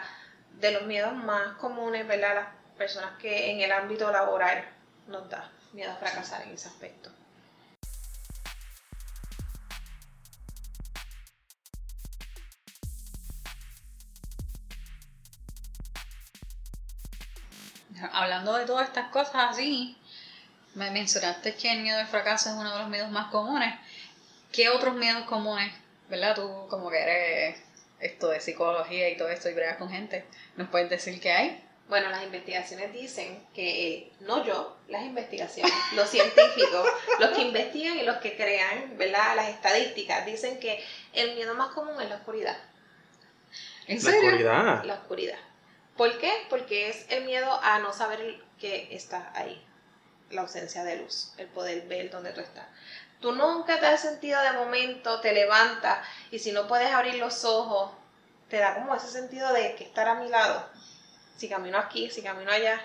de 0.59 0.71
los 0.71 0.83
miedos 0.83 1.13
más 1.13 1.57
comunes, 1.57 2.07
¿verdad? 2.07 2.35
Las 2.35 2.47
personas 2.77 3.17
que 3.19 3.51
en 3.51 3.61
el 3.61 3.71
ámbito 3.71 4.11
laboral 4.11 4.63
nos 5.07 5.29
da 5.29 5.51
miedo 5.73 5.91
a 5.91 5.95
fracasar 5.95 6.43
en 6.43 6.53
ese 6.53 6.67
aspecto. 6.67 7.11
Hablando 18.11 18.53
de 18.53 18.65
todas 18.65 18.87
estas 18.87 19.09
cosas 19.09 19.51
así, 19.51 19.97
me 20.73 20.91
mencionaste 20.91 21.55
que 21.55 21.71
el 21.71 21.81
miedo 21.81 21.99
al 21.99 22.07
fracaso 22.07 22.49
es 22.49 22.55
uno 22.55 22.71
de 22.73 22.79
los 22.79 22.89
miedos 22.89 23.09
más 23.09 23.31
comunes. 23.31 23.73
¿Qué 24.51 24.69
otros 24.69 24.95
miedos 24.95 25.23
comunes, 25.25 25.73
verdad? 26.09 26.35
Tú 26.35 26.67
como 26.69 26.89
que 26.89 27.01
eres 27.01 27.64
esto 27.99 28.29
de 28.29 28.39
psicología 28.39 29.09
y 29.09 29.17
todo 29.17 29.29
esto 29.29 29.49
y 29.49 29.53
bregas 29.53 29.77
con 29.77 29.89
gente, 29.89 30.25
¿nos 30.57 30.69
puedes 30.69 30.89
decir 30.89 31.19
qué 31.19 31.31
hay? 31.31 31.61
Bueno, 31.87 32.09
las 32.09 32.23
investigaciones 32.23 32.91
dicen 32.93 33.45
que, 33.53 34.11
no 34.21 34.43
yo, 34.43 34.75
las 34.87 35.03
investigaciones, 35.03 35.71
los 35.95 36.09
científicos, 36.09 36.89
los 37.19 37.29
que 37.31 37.43
investigan 37.43 37.97
y 37.99 38.03
los 38.03 38.17
que 38.17 38.35
crean, 38.35 38.97
¿verdad? 38.97 39.35
Las 39.35 39.49
estadísticas 39.49 40.25
dicen 40.25 40.59
que 40.59 40.83
el 41.13 41.35
miedo 41.35 41.53
más 41.53 41.69
común 41.73 42.01
es 42.01 42.09
la 42.09 42.15
oscuridad. 42.15 42.57
¿En 43.87 43.97
La 43.97 44.01
serio? 44.01 44.29
oscuridad. 44.29 44.83
La 44.83 44.93
oscuridad. 44.95 45.37
¿Por 45.95 46.17
qué? 46.17 46.31
Porque 46.49 46.89
es 46.89 47.05
el 47.09 47.23
miedo 47.23 47.59
a 47.61 47.77
no 47.79 47.93
saber 47.93 48.39
que 48.59 48.87
está 48.91 49.31
ahí. 49.35 49.63
La 50.29 50.41
ausencia 50.41 50.83
de 50.83 50.97
luz, 50.97 51.33
el 51.37 51.47
poder 51.47 51.87
ver 51.87 52.09
dónde 52.09 52.31
tú 52.31 52.41
estás. 52.41 52.65
Tú 53.21 53.31
nunca 53.31 53.79
te 53.79 53.85
has 53.85 54.01
sentido 54.01 54.41
de 54.41 54.51
momento, 54.53 55.19
te 55.21 55.33
levantas 55.33 56.05
y 56.31 56.39
si 56.39 56.51
no 56.51 56.67
puedes 56.67 56.91
abrir 56.91 57.15
los 57.15 57.45
ojos, 57.45 57.91
te 58.49 58.57
da 58.57 58.75
como 58.75 58.93
ese 58.95 59.07
sentido 59.07 59.51
de 59.53 59.75
que 59.75 59.83
estar 59.85 60.07
a 60.07 60.15
mi 60.15 60.27
lado. 60.29 60.67
Si 61.37 61.47
camino 61.49 61.77
aquí, 61.77 62.09
si 62.09 62.21
camino 62.21 62.51
allá, 62.51 62.79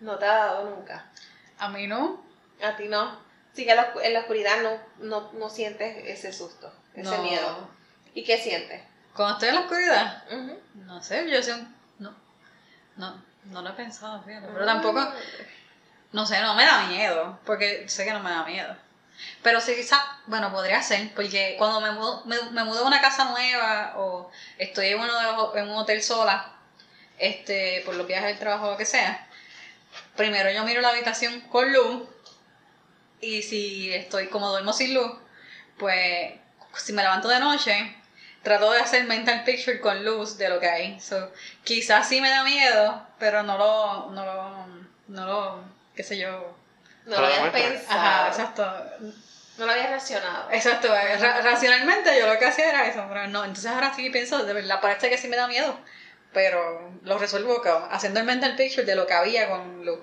no 0.00 0.18
te 0.18 0.26
ha 0.26 0.34
dado 0.34 0.70
nunca. 0.70 1.10
A 1.58 1.68
mí 1.68 1.86
no. 1.86 2.22
A 2.62 2.76
ti 2.76 2.88
no. 2.88 3.18
Sí 3.52 3.64
que 3.64 3.70
en 3.72 4.12
la 4.12 4.20
oscuridad 4.20 4.62
no, 4.62 4.78
no, 4.98 5.32
no 5.32 5.48
sientes 5.48 6.04
ese 6.06 6.32
susto, 6.32 6.72
ese 6.94 7.16
No. 7.16 7.22
miedo. 7.22 7.68
¿Y 8.14 8.24
qué 8.24 8.36
sientes? 8.38 8.82
Cuando 9.14 9.34
estoy 9.34 9.48
en 9.50 9.54
la 9.54 9.60
oscuridad, 9.60 10.24
no 10.74 11.00
sé, 11.02 11.30
yo 11.30 11.40
sé, 11.40 11.54
no, 12.00 12.12
no, 12.96 13.22
no 13.44 13.62
lo 13.62 13.70
he 13.70 13.72
pensado, 13.74 14.20
fíjate, 14.24 14.48
pero 14.52 14.64
tampoco, 14.64 15.00
no 16.14 16.26
sé, 16.26 16.40
no 16.40 16.54
me 16.54 16.64
da 16.64 16.86
miedo, 16.86 17.40
porque 17.44 17.88
sé 17.88 18.04
que 18.04 18.12
no 18.12 18.20
me 18.20 18.30
da 18.30 18.44
miedo. 18.44 18.76
Pero 19.42 19.60
sí, 19.60 19.74
quizás, 19.74 20.00
bueno, 20.26 20.52
podría 20.52 20.80
ser, 20.80 21.12
porque 21.12 21.56
cuando 21.58 21.80
me 21.80 21.90
mudo, 21.90 22.22
me, 22.24 22.64
mudo 22.64 22.84
a 22.84 22.86
una 22.86 23.00
casa 23.00 23.24
nueva 23.24 23.94
o 23.96 24.30
estoy 24.56 24.86
en, 24.90 25.00
uno 25.00 25.12
de 25.52 25.60
en 25.60 25.68
un 25.68 25.76
hotel 25.76 26.00
sola, 26.04 26.52
este, 27.18 27.82
por 27.84 27.96
los 27.96 28.06
viajes 28.06 28.28
del 28.28 28.38
trabajo 28.38 28.68
o 28.68 28.70
lo 28.72 28.76
que 28.76 28.86
sea, 28.86 29.26
primero 30.16 30.52
yo 30.52 30.62
miro 30.64 30.80
la 30.80 30.90
habitación 30.90 31.40
con 31.42 31.72
luz 31.72 32.08
y 33.20 33.42
si 33.42 33.92
estoy 33.92 34.28
como 34.28 34.50
duermo 34.50 34.72
sin 34.72 34.94
luz, 34.94 35.12
pues 35.78 36.34
si 36.76 36.92
me 36.92 37.02
levanto 37.02 37.26
de 37.26 37.40
noche, 37.40 37.96
trato 38.44 38.70
de 38.70 38.80
hacer 38.80 39.02
mental 39.04 39.42
picture 39.42 39.80
con 39.80 40.04
luz 40.04 40.38
de 40.38 40.48
lo 40.48 40.60
que 40.60 40.68
hay. 40.68 41.00
So, 41.00 41.32
quizás 41.64 42.08
sí 42.08 42.20
me 42.20 42.30
da 42.30 42.44
miedo, 42.44 43.04
pero 43.18 43.42
no 43.42 43.58
lo, 43.58 44.10
no 44.12 44.24
lo, 44.24 44.66
no 45.08 45.26
lo, 45.26 45.73
qué 45.94 46.02
sé 46.02 46.18
yo. 46.18 46.54
No 47.06 47.20
lo 47.20 47.26
habías 47.26 47.50
pensado. 47.50 48.00
Ajá, 48.00 48.28
exacto. 48.28 48.66
No 49.58 49.66
lo 49.66 49.72
habías 49.72 49.90
racionado. 49.90 50.50
Exacto, 50.50 50.88
ra- 50.88 51.40
racionalmente 51.42 52.10
yo 52.18 52.26
lo 52.32 52.38
que 52.38 52.44
hacía 52.46 52.70
era 52.70 52.88
eso, 52.88 53.04
pero 53.08 53.26
no, 53.28 53.44
entonces 53.44 53.70
ahora 53.70 53.94
sí 53.94 54.10
pienso, 54.10 54.44
de 54.44 54.52
verdad, 54.52 54.80
parece 54.80 55.08
que 55.10 55.18
sí 55.18 55.28
me 55.28 55.36
da 55.36 55.46
miedo, 55.46 55.76
pero 56.32 56.90
lo 57.04 57.18
resuelvo 57.18 57.62
haciendo 57.90 58.18
el 58.20 58.26
mental 58.26 58.56
picture 58.56 58.84
de 58.84 58.96
lo 58.96 59.06
que 59.06 59.12
había 59.14 59.48
con 59.48 59.84
luz. 59.84 60.00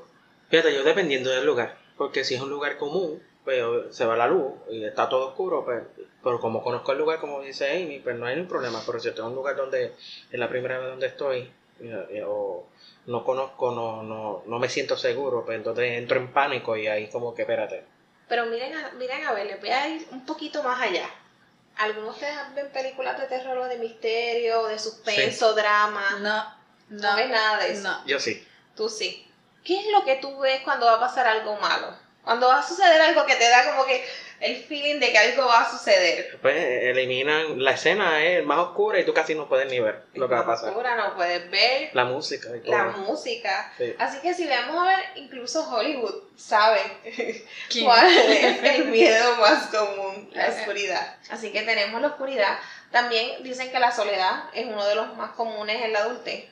Fíjate, 0.50 0.74
yo 0.74 0.84
dependiendo 0.84 1.30
del 1.30 1.46
lugar, 1.46 1.76
porque 1.98 2.24
si 2.24 2.36
es 2.36 2.42
un 2.42 2.50
lugar 2.50 2.78
común, 2.78 3.22
pues 3.44 3.64
se 3.96 4.06
va 4.06 4.16
la 4.16 4.28
luz 4.28 4.54
y 4.70 4.86
está 4.86 5.10
todo 5.10 5.30
oscuro, 5.30 5.66
pues, 5.66 5.84
pero 6.24 6.40
como 6.40 6.64
conozco 6.64 6.92
el 6.94 7.00
lugar, 7.00 7.20
como 7.20 7.42
dice 7.42 7.72
Amy, 7.72 8.00
pues 8.00 8.16
no 8.16 8.28
hay 8.28 8.36
ningún 8.36 8.50
problema. 8.50 8.82
Pero 8.86 9.00
si 9.00 9.10
estoy 9.10 9.24
en 9.26 9.32
un 9.32 9.36
lugar 9.36 9.56
donde 9.58 9.96
es 10.32 10.40
la 10.40 10.48
primera 10.48 10.78
vez 10.78 10.90
donde 10.90 11.08
estoy, 11.08 11.52
y- 11.80 11.88
y- 12.18 12.22
o 12.26 12.68
no 13.06 13.24
conozco, 13.24 13.72
no, 13.72 14.04
no, 14.04 14.44
no 14.46 14.60
me 14.60 14.70
siento 14.70 14.98
seguro, 14.98 15.44
pues 15.46 15.58
entonces 15.58 15.98
entro 15.98 16.18
en 16.20 16.32
pánico 16.32 16.78
y 16.78 16.88
ahí 16.88 17.10
como 17.10 17.34
que 17.34 17.44
espérate. 17.44 17.84
Pero 18.28 18.46
miren 18.46 18.74
a, 18.76 18.92
miren 18.92 19.26
a 19.26 19.34
ver, 19.34 19.48
les 19.48 19.60
voy 19.60 19.70
a 19.70 19.88
ir 19.90 20.08
un 20.12 20.26
poquito 20.26 20.64
más 20.64 20.80
allá. 20.82 21.10
¿Algunos 21.78 22.20
de 22.20 22.26
ustedes 22.28 22.56
ven 22.56 22.72
películas 22.72 23.20
de 23.20 23.28
terror 23.28 23.58
o 23.58 23.66
de 23.66 23.78
misterio, 23.78 24.68
de 24.68 24.78
suspenso, 24.78 25.54
drama? 25.54 26.04
No, 26.22 26.44
No 26.90 27.10
no, 27.12 27.16
ves 27.16 27.30
nada 27.30 27.64
de 27.64 27.72
eso. 27.74 27.84
no. 27.88 28.06
Yo 28.06 28.20
sí. 28.20 28.46
Tú 28.76 28.88
sí. 28.90 29.28
¿Qué 29.64 29.80
es 29.80 29.86
lo 29.92 30.04
que 30.04 30.16
tú 30.18 30.40
ves 30.40 30.62
cuando 30.64 30.86
va 30.86 30.96
a 30.96 31.00
pasar 31.00 31.28
algo 31.28 31.56
malo? 31.58 31.96
Cuando 32.24 32.48
va 32.48 32.60
a 32.60 32.64
suceder 32.68 33.02
algo 33.02 33.26
que 33.26 33.36
te 33.36 33.50
da 33.50 33.66
como 33.72 33.86
que 33.86 34.06
el 34.42 34.56
feeling 34.64 35.00
de 35.00 35.12
que 35.12 35.18
algo 35.20 35.46
va 35.46 35.62
a 35.62 35.70
suceder. 35.72 36.40
Pues 36.42 36.56
eliminan, 36.56 37.64
la 37.64 37.72
escena 37.72 38.24
es 38.24 38.44
más 38.44 38.58
oscura 38.60 39.00
y 39.00 39.06
tú 39.06 39.14
casi 39.14 39.36
no 39.36 39.48
puedes 39.48 39.70
ni 39.70 39.80
ver 39.80 40.04
lo 40.16 40.28
que 40.28 40.34
va 40.36 40.42
a 40.42 40.46
pasar. 40.46 40.70
Oscura, 40.70 40.96
no 40.96 41.16
puedes 41.16 41.50
ver 41.52 41.90
La 41.94 42.06
música 42.06 42.50
y 42.56 42.60
todo. 42.62 42.72
la 42.76 42.86
música. 42.86 43.72
Sí. 43.78 43.96
Así 44.00 44.20
que 44.20 44.34
si 44.34 44.48
vamos 44.48 44.76
a 44.80 44.90
ver, 44.96 45.06
incluso 45.16 45.68
Hollywood 45.70 46.24
sabe 46.36 46.80
¿Quién? 47.70 47.86
cuál 47.86 48.08
es 48.12 48.64
el 48.64 48.86
miedo 48.86 49.36
más 49.38 49.68
común, 49.68 50.30
la 50.34 50.48
oscuridad. 50.50 51.18
Así 51.30 51.52
que 51.52 51.62
tenemos 51.62 52.02
la 52.02 52.08
oscuridad. 52.08 52.58
También 52.92 53.44
dicen 53.44 53.72
que 53.72 53.80
la 53.80 53.92
soledad 53.92 54.46
es 54.54 54.66
uno 54.66 54.86
de 54.88 54.96
los 54.96 55.16
más 55.18 55.32
comunes 55.32 55.82
en 55.84 55.94
la 55.94 56.00
adultez. 56.00 56.46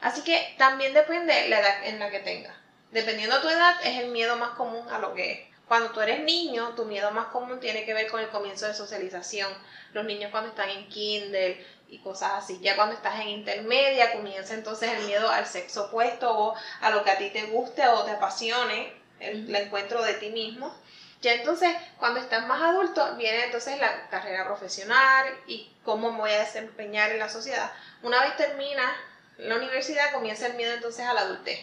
Así 0.00 0.22
que 0.24 0.54
también 0.58 0.92
depende 0.94 1.48
la 1.48 1.60
edad 1.60 1.84
en 1.86 1.98
la 1.98 2.10
que 2.10 2.20
tengas. 2.20 2.54
Dependiendo 2.94 3.34
de 3.34 3.42
tu 3.42 3.48
edad, 3.48 3.74
es 3.82 3.98
el 3.98 4.10
miedo 4.10 4.36
más 4.36 4.50
común 4.50 4.88
a 4.88 5.00
lo 5.00 5.14
que 5.14 5.32
es. 5.32 5.40
Cuando 5.66 5.90
tú 5.90 6.00
eres 6.00 6.22
niño, 6.22 6.76
tu 6.76 6.84
miedo 6.84 7.10
más 7.10 7.26
común 7.26 7.58
tiene 7.58 7.84
que 7.84 7.92
ver 7.92 8.08
con 8.08 8.20
el 8.20 8.28
comienzo 8.28 8.68
de 8.68 8.74
socialización. 8.74 9.52
Los 9.92 10.04
niños 10.04 10.30
cuando 10.30 10.50
están 10.50 10.70
en 10.70 10.88
kinder 10.88 11.66
y 11.88 11.98
cosas 11.98 12.34
así. 12.34 12.60
Ya 12.62 12.76
cuando 12.76 12.94
estás 12.94 13.18
en 13.18 13.30
intermedia, 13.30 14.12
comienza 14.12 14.54
entonces 14.54 14.92
el 14.92 15.06
miedo 15.06 15.28
al 15.28 15.44
sexo 15.44 15.86
opuesto 15.86 16.38
o 16.38 16.54
a 16.82 16.90
lo 16.90 17.02
que 17.02 17.10
a 17.10 17.18
ti 17.18 17.30
te 17.30 17.46
guste 17.46 17.84
o 17.88 18.04
te 18.04 18.12
apasione, 18.12 18.92
el, 19.18 19.48
el 19.48 19.56
encuentro 19.56 20.00
de 20.00 20.14
ti 20.14 20.30
mismo. 20.30 20.72
Ya 21.20 21.32
entonces, 21.32 21.76
cuando 21.98 22.20
estás 22.20 22.46
más 22.46 22.62
adulto, 22.62 23.16
viene 23.16 23.46
entonces 23.46 23.76
la 23.80 24.08
carrera 24.08 24.46
profesional 24.46 25.26
y 25.48 25.68
cómo 25.82 26.12
me 26.12 26.18
voy 26.18 26.30
a 26.30 26.38
desempeñar 26.38 27.10
en 27.10 27.18
la 27.18 27.28
sociedad. 27.28 27.72
Una 28.04 28.20
vez 28.20 28.36
termina 28.36 28.94
la 29.38 29.56
universidad, 29.56 30.12
comienza 30.12 30.46
el 30.46 30.54
miedo 30.54 30.74
entonces 30.74 31.04
a 31.04 31.12
la 31.12 31.22
adultez. 31.22 31.58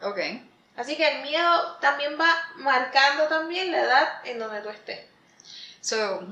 Ok. 0.00 0.20
Así 0.76 0.96
que 0.96 1.08
el 1.08 1.22
miedo 1.22 1.76
también 1.80 2.18
va 2.18 2.34
marcando 2.56 3.24
también 3.28 3.72
la 3.72 3.80
edad 3.80 4.08
en 4.24 4.38
donde 4.38 4.60
tú 4.60 4.70
estés. 4.70 5.00
So, 5.80 6.26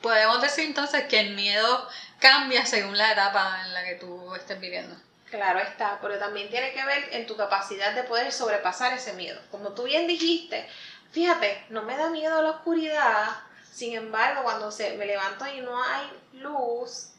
podemos 0.00 0.40
decir 0.40 0.64
entonces 0.64 1.04
que 1.04 1.20
el 1.20 1.34
miedo 1.34 1.88
cambia 2.18 2.66
según 2.66 2.96
la 2.96 3.12
etapa 3.12 3.62
en 3.64 3.74
la 3.74 3.84
que 3.84 3.94
tú 3.96 4.34
estés 4.34 4.58
viviendo. 4.58 4.96
Claro 5.30 5.58
está, 5.58 5.98
pero 6.00 6.18
también 6.18 6.48
tiene 6.48 6.72
que 6.72 6.84
ver 6.84 7.08
en 7.12 7.26
tu 7.26 7.36
capacidad 7.36 7.92
de 7.94 8.04
poder 8.04 8.32
sobrepasar 8.32 8.94
ese 8.94 9.12
miedo. 9.12 9.40
Como 9.50 9.72
tú 9.72 9.82
bien 9.82 10.06
dijiste, 10.06 10.66
fíjate, 11.12 11.66
no 11.68 11.82
me 11.82 11.96
da 11.96 12.08
miedo 12.08 12.40
la 12.42 12.50
oscuridad, 12.50 13.28
sin 13.70 13.94
embargo, 13.94 14.42
cuando 14.42 14.72
se, 14.72 14.96
me 14.96 15.06
levanto 15.06 15.46
y 15.46 15.60
no 15.60 15.80
hay 15.82 16.10
luz, 16.32 17.10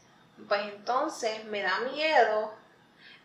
pues 0.48 0.60
entonces 0.62 1.44
me 1.44 1.62
da 1.62 1.78
miedo 1.80 2.52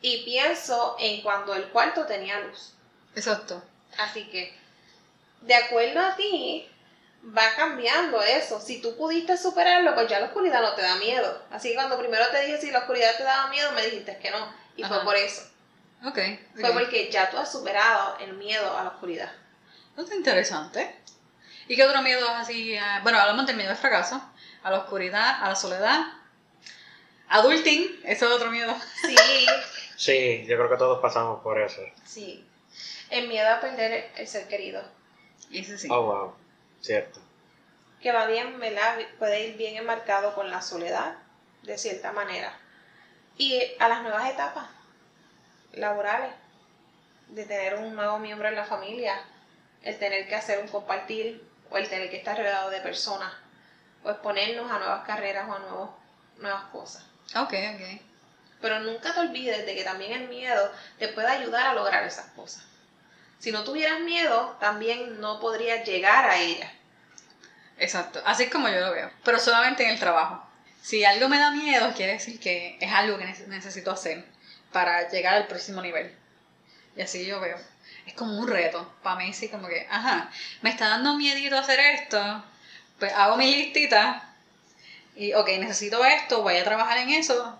y 0.01 0.23
pienso 0.23 0.95
en 0.99 1.21
cuando 1.21 1.55
el 1.55 1.67
cuarto 1.69 2.05
tenía 2.05 2.39
luz. 2.39 2.74
Exacto. 3.15 3.63
Así 3.97 4.27
que, 4.29 4.53
de 5.41 5.55
acuerdo 5.55 6.01
a 6.01 6.15
ti, 6.15 6.69
va 7.35 7.55
cambiando 7.55 8.21
eso. 8.21 8.59
Si 8.59 8.81
tú 8.81 8.95
pudiste 8.97 9.37
superarlo, 9.37 9.93
pues 9.95 10.07
ya 10.07 10.19
la 10.19 10.27
oscuridad 10.27 10.61
no 10.61 10.73
te 10.73 10.81
da 10.81 10.95
miedo. 10.95 11.41
Así 11.51 11.69
que 11.69 11.75
cuando 11.75 11.97
primero 11.97 12.27
te 12.31 12.41
dije 12.45 12.59
si 12.59 12.71
la 12.71 12.79
oscuridad 12.79 13.15
te 13.17 13.23
daba 13.23 13.47
miedo, 13.49 13.71
me 13.71 13.85
dijiste 13.85 14.17
que 14.17 14.31
no. 14.31 14.53
Y 14.75 14.83
fue 14.83 15.03
por 15.03 15.15
eso. 15.15 15.49
Ok. 16.05 16.19
Fue 16.59 16.71
porque 16.71 17.09
ya 17.09 17.29
tú 17.29 17.37
has 17.37 17.51
superado 17.51 18.17
el 18.19 18.33
miedo 18.33 18.77
a 18.77 18.83
la 18.83 18.89
oscuridad. 18.89 19.31
Eso 19.93 20.03
está 20.03 20.15
interesante. 20.15 20.95
¿Y 21.67 21.75
qué 21.75 21.83
otro 21.83 22.01
miedo 22.01 22.19
es 22.19 22.35
así? 22.35 22.77
ah, 22.77 22.99
bueno, 23.01 23.17
hablamos 23.17 23.47
del 23.47 23.55
miedo 23.55 23.71
al 23.71 23.77
fracaso, 23.77 24.21
a 24.61 24.69
la 24.69 24.79
oscuridad, 24.79 25.41
a 25.41 25.49
la 25.49 25.55
soledad. 25.55 26.01
Adulting, 27.29 28.01
eso 28.03 28.27
es 28.27 28.31
otro 28.31 28.51
miedo. 28.51 28.75
Sí, 29.01 29.15
Sí, 29.97 30.45
yo 30.47 30.57
creo 30.57 30.69
que 30.69 30.77
todos 30.77 30.99
pasamos 31.01 31.41
por 31.41 31.59
eso. 31.59 31.81
sí. 32.03 32.45
El 33.09 33.27
miedo 33.27 33.49
a 33.49 33.59
perder 33.59 34.11
el 34.17 34.27
ser 34.27 34.47
querido. 34.47 34.83
Y 35.49 35.59
ese 35.59 35.77
sí. 35.77 35.87
Oh, 35.91 36.03
wow. 36.03 36.35
Cierto. 36.81 37.19
Que 38.01 38.11
va 38.11 38.25
bien, 38.27 38.59
¿verdad? 38.59 38.99
Puede 39.19 39.47
ir 39.47 39.57
bien 39.57 39.77
enmarcado 39.77 40.35
con 40.35 40.49
la 40.51 40.61
soledad, 40.61 41.17
de 41.63 41.77
cierta 41.77 42.11
manera. 42.11 42.57
Y 43.37 43.61
a 43.79 43.89
las 43.89 44.01
nuevas 44.01 44.29
etapas 44.29 44.67
laborales, 45.73 46.31
de 47.29 47.45
tener 47.45 47.75
un 47.75 47.95
nuevo 47.95 48.19
miembro 48.19 48.47
en 48.47 48.55
la 48.55 48.65
familia, 48.65 49.19
el 49.81 49.97
tener 49.97 50.27
que 50.27 50.35
hacer 50.35 50.59
un 50.59 50.67
compartir 50.67 51.43
o 51.69 51.77
el 51.77 51.89
tener 51.89 52.09
que 52.09 52.17
estar 52.17 52.37
rodeado 52.37 52.69
de 52.69 52.81
personas, 52.81 53.33
o 54.03 54.11
exponernos 54.11 54.71
a 54.71 54.79
nuevas 54.79 55.05
carreras 55.05 55.49
o 55.49 55.53
a 55.53 55.59
nuevos, 55.59 55.89
nuevas 56.37 56.63
cosas. 56.65 57.03
Ok, 57.35 57.53
ok. 57.73 58.01
Pero 58.65 58.79
nunca 58.79 59.13
te 59.13 59.19
olvides 59.19 59.63
de 59.63 59.75
que 59.75 59.83
también 59.83 60.11
el 60.13 60.27
miedo 60.27 60.71
te 60.97 61.09
puede 61.09 61.27
ayudar 61.27 61.67
a 61.67 61.75
lograr 61.75 62.03
esas 62.03 62.25
cosas. 62.31 62.63
Si 63.37 63.51
no 63.51 63.63
tuvieras 63.63 63.99
miedo, 63.99 64.57
también 64.59 65.21
no 65.21 65.39
podrías 65.39 65.87
llegar 65.87 66.27
a 66.27 66.37
ellas. 66.39 66.71
Exacto. 67.77 68.23
Así 68.25 68.41
es 68.45 68.49
como 68.49 68.67
yo 68.67 68.79
lo 68.79 68.91
veo. 68.91 69.11
Pero 69.23 69.37
solamente 69.37 69.83
en 69.83 69.91
el 69.91 69.99
trabajo. 69.99 70.43
Si 70.81 71.05
algo 71.05 71.29
me 71.29 71.37
da 71.37 71.51
miedo, 71.51 71.93
quiere 71.95 72.13
decir 72.13 72.39
que 72.39 72.79
es 72.81 72.91
algo 72.91 73.19
que 73.19 73.25
nece- 73.25 73.45
necesito 73.45 73.91
hacer 73.91 74.25
para 74.71 75.09
llegar 75.11 75.35
al 75.35 75.45
próximo 75.45 75.79
nivel. 75.83 76.11
Y 76.95 77.03
así 77.03 77.23
yo 77.23 77.39
veo. 77.39 77.59
Es 78.07 78.15
como 78.15 78.35
un 78.39 78.47
reto. 78.47 78.95
Para 79.03 79.17
mí 79.17 79.31
sí, 79.31 79.47
como 79.47 79.67
que, 79.67 79.85
ajá, 79.91 80.31
me 80.63 80.71
está 80.71 80.87
dando 80.89 81.13
miedito 81.17 81.55
hacer 81.55 81.79
esto. 81.79 82.43
Pues 82.97 83.13
hago 83.13 83.37
mi 83.37 83.45
listita. 83.55 84.33
Y, 85.15 85.35
ok, 85.35 85.49
necesito 85.59 86.03
esto, 86.03 86.41
voy 86.41 86.57
a 86.57 86.63
trabajar 86.63 86.97
en 86.97 87.11
eso. 87.11 87.59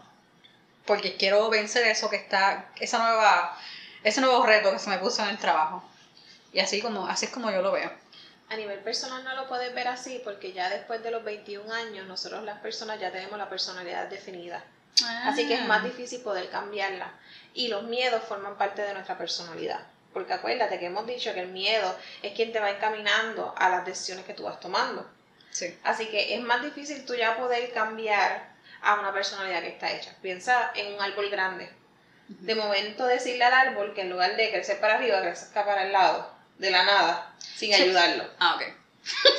Porque 0.86 1.18
quiero 1.18 1.50
vencer 1.50 1.86
eso 1.88 2.10
que 2.10 2.16
está, 2.18 2.70
esa 2.80 3.00
nueva, 3.00 3.58
ese 4.04 4.22
nuevo 4.22 4.46
reto 4.46 4.72
que 4.72 4.80
se 4.80 4.90
me 4.90 4.98
puso 5.00 5.24
en 5.24 5.30
el 5.30 5.38
trabajo. 5.38 5.84
Y 6.54 6.60
así 6.60 6.82
como, 6.82 7.08
así 7.08 7.26
es 7.26 7.32
como 7.32 7.52
yo 7.52 7.62
lo 7.62 7.72
veo. 7.72 7.92
A 8.50 8.56
nivel 8.56 8.80
personal 8.80 9.24
no 9.24 9.36
lo 9.36 9.48
puedes 9.48 9.74
ver 9.74 9.88
así 9.88 10.22
porque 10.24 10.54
ya 10.54 10.70
después 10.70 11.02
de 11.02 11.10
los 11.12 11.24
21 11.24 11.74
años 11.74 12.06
nosotros 12.08 12.44
las 12.44 12.60
personas 12.60 13.00
ya 13.00 13.12
tenemos 13.12 13.38
la 13.40 13.50
personalidad 13.50 14.08
definida. 14.08 14.64
Así 15.26 15.48
que 15.48 15.56
es 15.56 15.66
más 15.66 15.82
Ah. 15.82 15.86
difícil 15.86 16.22
poder 16.22 16.50
cambiarla. 16.50 17.12
Y 17.54 17.68
los 17.68 17.84
miedos 17.84 18.24
forman 18.24 18.58
parte 18.58 18.82
de 18.84 18.94
nuestra 18.94 19.18
personalidad. 19.18 19.80
Porque 20.14 20.32
acuérdate 20.34 20.80
que 20.80 20.86
hemos 20.86 21.06
dicho 21.06 21.34
que 21.34 21.42
el 21.42 21.48
miedo 21.50 21.94
es 22.22 22.34
quien 22.34 22.54
te 22.54 22.60
va 22.62 22.70
encaminando 22.70 23.54
a 23.58 23.68
las 23.70 23.86
decisiones 23.86 24.24
que 24.26 24.34
tú 24.34 24.44
vas 24.44 24.60
tomando. 24.62 25.06
Sí. 25.52 25.78
Así 25.84 26.06
que 26.08 26.36
es 26.36 26.42
más 26.42 26.62
difícil 26.64 27.04
tú 27.06 27.16
ya 27.16 27.36
poder 27.36 27.74
cambiar 27.74 28.55
a 28.86 29.00
una 29.00 29.12
personalidad 29.12 29.62
que 29.62 29.70
está 29.70 29.92
hecha. 29.92 30.12
Piensa 30.22 30.72
en 30.76 30.94
un 30.94 31.02
árbol 31.02 31.30
grande. 31.30 31.70
De 32.28 32.56
momento 32.56 33.06
decirle 33.06 33.44
al 33.44 33.54
árbol 33.54 33.94
que 33.94 34.02
en 34.02 34.10
lugar 34.10 34.36
de 34.36 34.52
crecer 34.52 34.80
para 34.80 34.96
arriba, 34.96 35.22
crezca 35.22 35.66
para 35.66 35.86
el 35.86 35.92
lado, 35.92 36.32
de 36.58 36.72
la 36.72 36.84
nada, 36.84 37.36
sin 37.40 37.74
ayudarlo. 37.74 38.24
Ah, 38.40 38.56
ok. 38.56 38.64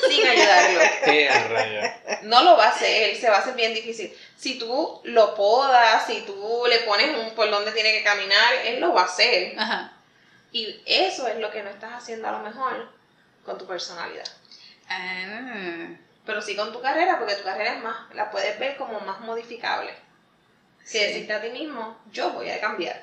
Sin 0.09 0.27
ayudarlo. 0.27 0.81
No 2.23 2.43
lo 2.43 2.57
va 2.57 2.67
a 2.67 2.71
hacer, 2.71 3.17
se 3.17 3.29
va 3.29 3.37
a 3.37 3.41
hacer 3.41 3.55
bien 3.55 3.75
difícil. 3.75 4.13
Si 4.37 4.59
tú 4.59 5.01
lo 5.05 5.35
podas, 5.35 6.07
si 6.07 6.23
tú 6.23 6.65
le 6.69 6.81
pones 6.81 7.17
un 7.17 7.35
por 7.35 7.51
donde 7.51 7.73
tiene 7.73 7.93
que 7.93 8.05
caminar, 8.05 8.55
él 8.65 8.81
lo 8.81 8.93
va 8.93 9.03
a 9.03 9.07
hacer. 9.07 9.59
Ajá. 9.59 9.93
Y 10.53 10.83
eso 10.87 11.27
es 11.29 11.39
lo 11.39 11.51
que 11.51 11.63
no 11.63 11.71
estás 11.71 11.93
haciendo 11.95 12.29
a 12.29 12.33
lo 12.33 12.39
mejor 12.41 12.91
con 13.45 13.59
tu 13.59 13.67
personalidad. 13.67 14.27
Ah, 14.89 15.89
Pero 16.27 16.43
sí 16.43 16.57
con 16.57 16.73
tu 16.73 16.81
carrera, 16.83 17.19
porque 17.19 17.37
tu 17.37 17.45
carrera 17.45 17.75
es 17.77 17.83
más, 17.83 18.13
la 18.15 18.31
puedes 18.31 18.59
ver 18.59 18.77
como 18.77 19.01
más 19.01 19.21
modificable. 19.21 19.95
Que 20.81 20.87
sí, 20.87 20.99
decirte 20.99 21.33
a 21.33 21.41
ti 21.41 21.51
mismo, 21.51 21.99
yo 22.13 22.33
voy 22.33 22.51
a 22.51 22.61
cambiar. 22.61 23.03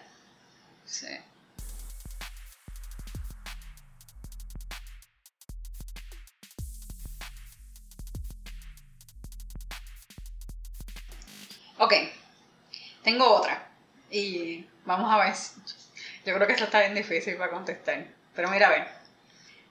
sí. 0.86 1.08
Ok, 11.77 11.94
tengo 13.03 13.25
otra. 13.30 13.68
Y 14.10 14.68
vamos 14.86 15.12
a 15.12 15.18
ver. 15.25 15.36
si- 15.36 15.53
Yo 16.25 16.34
creo 16.36 16.48
que 16.48 16.53
esto 16.53 16.65
está 16.65 16.80
bien 16.80 16.96
difícil 16.96 17.36
para 17.36 17.51
contestar. 17.51 18.06
Pero 18.36 18.50
mira, 18.50 18.68
a 18.68 18.70
ver. 18.72 18.88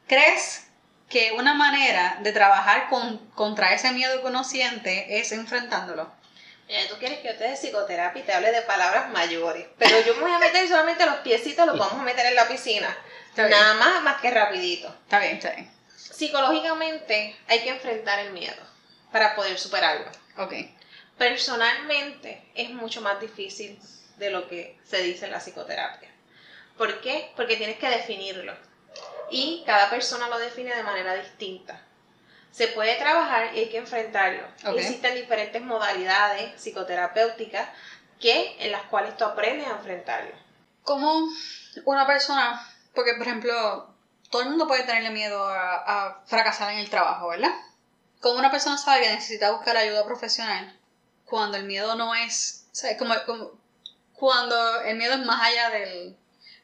¿Crees 0.07 0.62
que 1.13 1.33
una 1.33 1.53
manera 1.53 2.19
de 2.23 2.33
trabajar 2.33 2.89
con, 2.89 3.19
contra 3.35 3.75
ese 3.75 3.93
miedo 3.93 4.23
que 4.23 4.29
uno 4.29 4.45
siente 4.45 5.19
es 5.19 5.31
enfrentándolo? 5.33 6.11
Mira, 6.67 6.89
tú 6.89 6.97
quieres 6.99 7.19
que 7.19 7.29
yo 7.29 7.37
te 7.37 7.45
dé 7.45 7.55
psicoterapia 7.55 8.23
y 8.23 8.25
te 8.25 8.33
hable 8.33 8.51
de 8.51 8.63
palabras 8.63 9.11
mayores. 9.11 9.67
Pero 9.79 10.01
yo 10.01 10.15
me 10.15 10.23
voy 10.23 10.33
a 10.33 10.39
meter 10.39 10.67
solamente 10.67 11.05
los 11.05 11.17
piecitos, 11.17 11.67
los 11.67 11.79
vamos 11.79 12.01
a 12.01 12.03
meter 12.03 12.25
en 12.25 12.35
la 12.35 12.49
piscina. 12.49 12.97
Nada 13.37 13.75
más, 13.75 14.03
más 14.03 14.21
que 14.23 14.31
rapidito. 14.31 14.89
Está 15.05 15.19
bien, 15.19 15.37
está 15.37 15.51
bien. 15.51 15.71
Psicológicamente 15.95 17.37
hay 17.47 17.61
que 17.61 17.69
enfrentar 17.69 18.19
el 18.21 18.33
miedo 18.33 18.63
para 19.11 19.35
poder 19.35 19.59
superarlo. 19.59 20.11
Ok. 20.39 20.55
Personalmente 21.19 22.43
es 22.55 22.71
mucho 22.71 23.03
más 23.03 23.21
difícil 23.21 23.79
de 24.17 24.31
lo 24.31 24.49
que 24.49 24.79
se 24.85 25.03
dice 25.03 25.27
en 25.27 25.33
la 25.33 25.41
psicoterapia. 25.41 26.09
¿Por 26.79 27.03
qué? 27.03 27.31
Porque 27.37 27.57
tienes 27.57 27.77
que 27.77 27.89
definirlo. 27.89 28.57
Y 29.33 29.63
cada 29.67 29.91
persona 29.91 30.29
lo 30.29 30.39
define 30.39 30.75
de 30.75 30.83
manera 30.83 31.15
distinta. 31.15 31.81
Se 32.51 32.69
puede 32.69 32.97
trabajar 32.97 33.55
y 33.55 33.61
hay 33.61 33.69
que 33.71 33.79
enfrentarlo. 33.79 34.47
Existen 34.77 35.15
diferentes 35.15 35.63
modalidades 35.63 36.61
psicoterapéuticas 36.61 37.69
que, 38.21 38.57
en 38.61 38.73
las 38.73 38.83
cuales 38.85 39.17
tú 39.17 39.25
aprendes 39.25 39.67
a 39.67 39.73
enfrentarlo. 39.73 40.35
Como 40.83 41.29
una 41.85 42.07
persona, 42.07 42.63
porque 42.95 43.15
por 43.15 43.27
ejemplo, 43.27 43.95
todo 44.31 44.43
el 44.43 44.51
mundo 44.51 44.69
puede 44.69 44.85
tenerle 44.85 45.11
miedo 45.11 45.45
a, 45.47 45.77
a 45.77 46.23
fracasar 46.27 46.73
en 46.73 46.79
el 46.79 46.91
trabajo, 46.91 47.29
¿verdad? 47.29 47.53
Como 48.21 48.39
una 48.39 48.51
persona 48.51 48.77
sabe 48.77 49.03
que 49.03 49.11
necesita 49.11 49.51
buscar 49.51 49.77
ayuda 49.77 50.05
profesional 50.05 50.79
cuando 51.33 51.57
el 51.57 51.65
miedo 51.65 51.95
no 51.95 52.15
es, 52.15 52.67
o 52.73 52.75
sea, 52.75 52.99
como, 52.99 53.15
como 53.25 53.53
cuando 54.13 54.83
el 54.83 54.99
miedo 54.99 55.15
es 55.15 55.25
más 55.25 55.41
allá 55.43 55.71
del... 55.71 56.15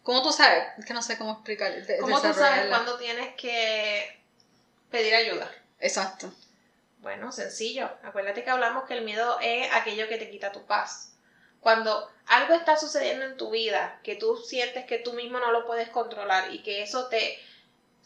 ¿Cómo 0.09 0.23
tú 0.23 0.33
sabes? 0.33 0.64
Es 0.79 0.87
que 0.87 0.94
no 0.94 1.03
sé 1.03 1.18
cómo 1.18 1.33
explicar. 1.33 1.71
de- 1.85 1.99
¿Cómo 1.99 2.18
tú 2.18 2.33
sabes 2.33 2.68
cuándo 2.71 2.97
tienes 2.97 3.35
que 3.35 4.18
pedir 4.90 5.14
ayuda? 5.14 5.53
Exacto. 5.81 6.33
Bueno, 7.01 7.31
sencillo. 7.31 7.90
Acuérdate 8.03 8.42
que 8.42 8.49
hablamos 8.49 8.85
que 8.85 8.94
el 8.94 9.05
miedo 9.05 9.37
es 9.42 9.68
aquello 9.71 10.09
que 10.09 10.16
te 10.16 10.31
quita 10.31 10.51
tu 10.51 10.64
paz. 10.64 11.12
Cuando 11.61 12.11
algo 12.25 12.55
está 12.55 12.79
sucediendo 12.79 13.27
en 13.27 13.37
tu 13.37 13.51
vida 13.51 14.01
que 14.03 14.16
tú 14.16 14.38
sientes 14.38 14.87
que 14.87 14.97
tú 14.99 15.12
mismo 15.12 15.40
no 15.40 15.53
lo 15.53 15.66
puedes 15.66 15.90
controlar 15.90 16.55
y 16.55 16.62
que 16.62 16.81
eso 16.83 17.09
te, 17.09 17.38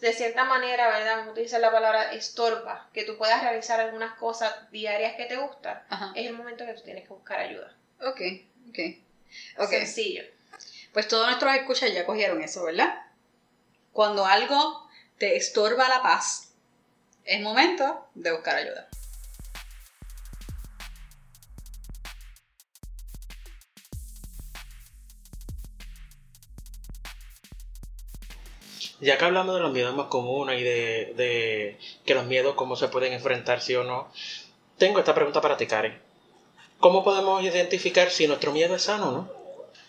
de 0.01 0.12
cierta 0.12 0.43
manera, 0.43 0.88
¿verdad? 0.88 1.21
Como 1.21 1.35
tú 1.35 1.41
dices 1.41 1.61
la 1.61 1.71
palabra, 1.71 2.12
estorba, 2.15 2.91
que 2.93 3.05
tú 3.05 3.17
puedas 3.17 3.45
realizar 3.45 3.79
algunas 3.79 4.19
cosas 4.19 4.53
diarias 4.73 5.15
que 5.15 5.27
te 5.27 5.37
gustan, 5.37 5.81
Ajá. 5.88 6.11
es 6.17 6.27
el 6.27 6.33
momento 6.33 6.67
que 6.67 6.75
tú 6.75 6.83
tienes 6.83 7.05
que 7.05 7.15
buscar 7.15 7.38
ayuda. 7.38 7.73
Ok, 8.01 8.21
ok. 8.71 8.79
Ok. 9.59 9.71
Sencillo. 9.71 10.25
Pues 10.92 11.09
todos 11.09 11.26
nuestros 11.26 11.55
escuchas 11.55 11.92
ya 11.94 12.05
cogieron 12.05 12.42
eso, 12.42 12.64
¿verdad? 12.64 12.94
Cuando 13.92 14.26
algo 14.26 14.87
te 15.18 15.37
estorba 15.37 15.88
la 15.88 16.02
paz, 16.02 16.52
es 17.24 17.40
momento 17.40 18.09
de 18.14 18.33
buscar 18.33 18.57
ayuda. 18.57 18.88
Ya 29.00 29.18
que 29.18 29.24
hablamos 29.24 29.57
de 29.57 29.61
los 29.62 29.72
miedos 29.72 29.96
más 29.96 30.07
comunes 30.07 30.61
y 30.61 30.62
de, 30.62 31.12
de 31.16 31.78
que 32.05 32.14
los 32.14 32.26
miedos 32.26 32.55
cómo 32.55 32.76
se 32.76 32.88
pueden 32.88 33.12
enfrentar, 33.12 33.61
sí 33.61 33.74
o 33.74 33.83
no, 33.83 34.12
tengo 34.78 34.98
esta 35.00 35.14
pregunta 35.14 35.40
para 35.40 35.57
ti, 35.57 35.66
Karen. 35.66 36.00
¿Cómo 36.78 37.02
podemos 37.02 37.42
identificar 37.42 38.11
si 38.11 38.28
nuestro 38.28 38.52
miedo 38.52 38.76
es 38.76 38.83
sano 38.83 39.09
o 39.09 39.12
no? 39.12 39.41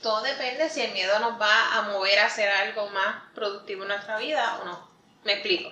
Todo 0.03 0.21
depende 0.21 0.69
si 0.69 0.81
el 0.81 0.91
miedo 0.91 1.17
nos 1.19 1.39
va 1.39 1.77
a 1.77 1.81
mover 1.83 2.19
a 2.19 2.25
hacer 2.25 2.49
algo 2.49 2.89
más 2.89 3.23
productivo 3.33 3.83
en 3.83 3.87
nuestra 3.87 4.17
vida 4.17 4.59
o 4.61 4.65
no. 4.65 4.89
Me 5.23 5.33
explico. 5.33 5.71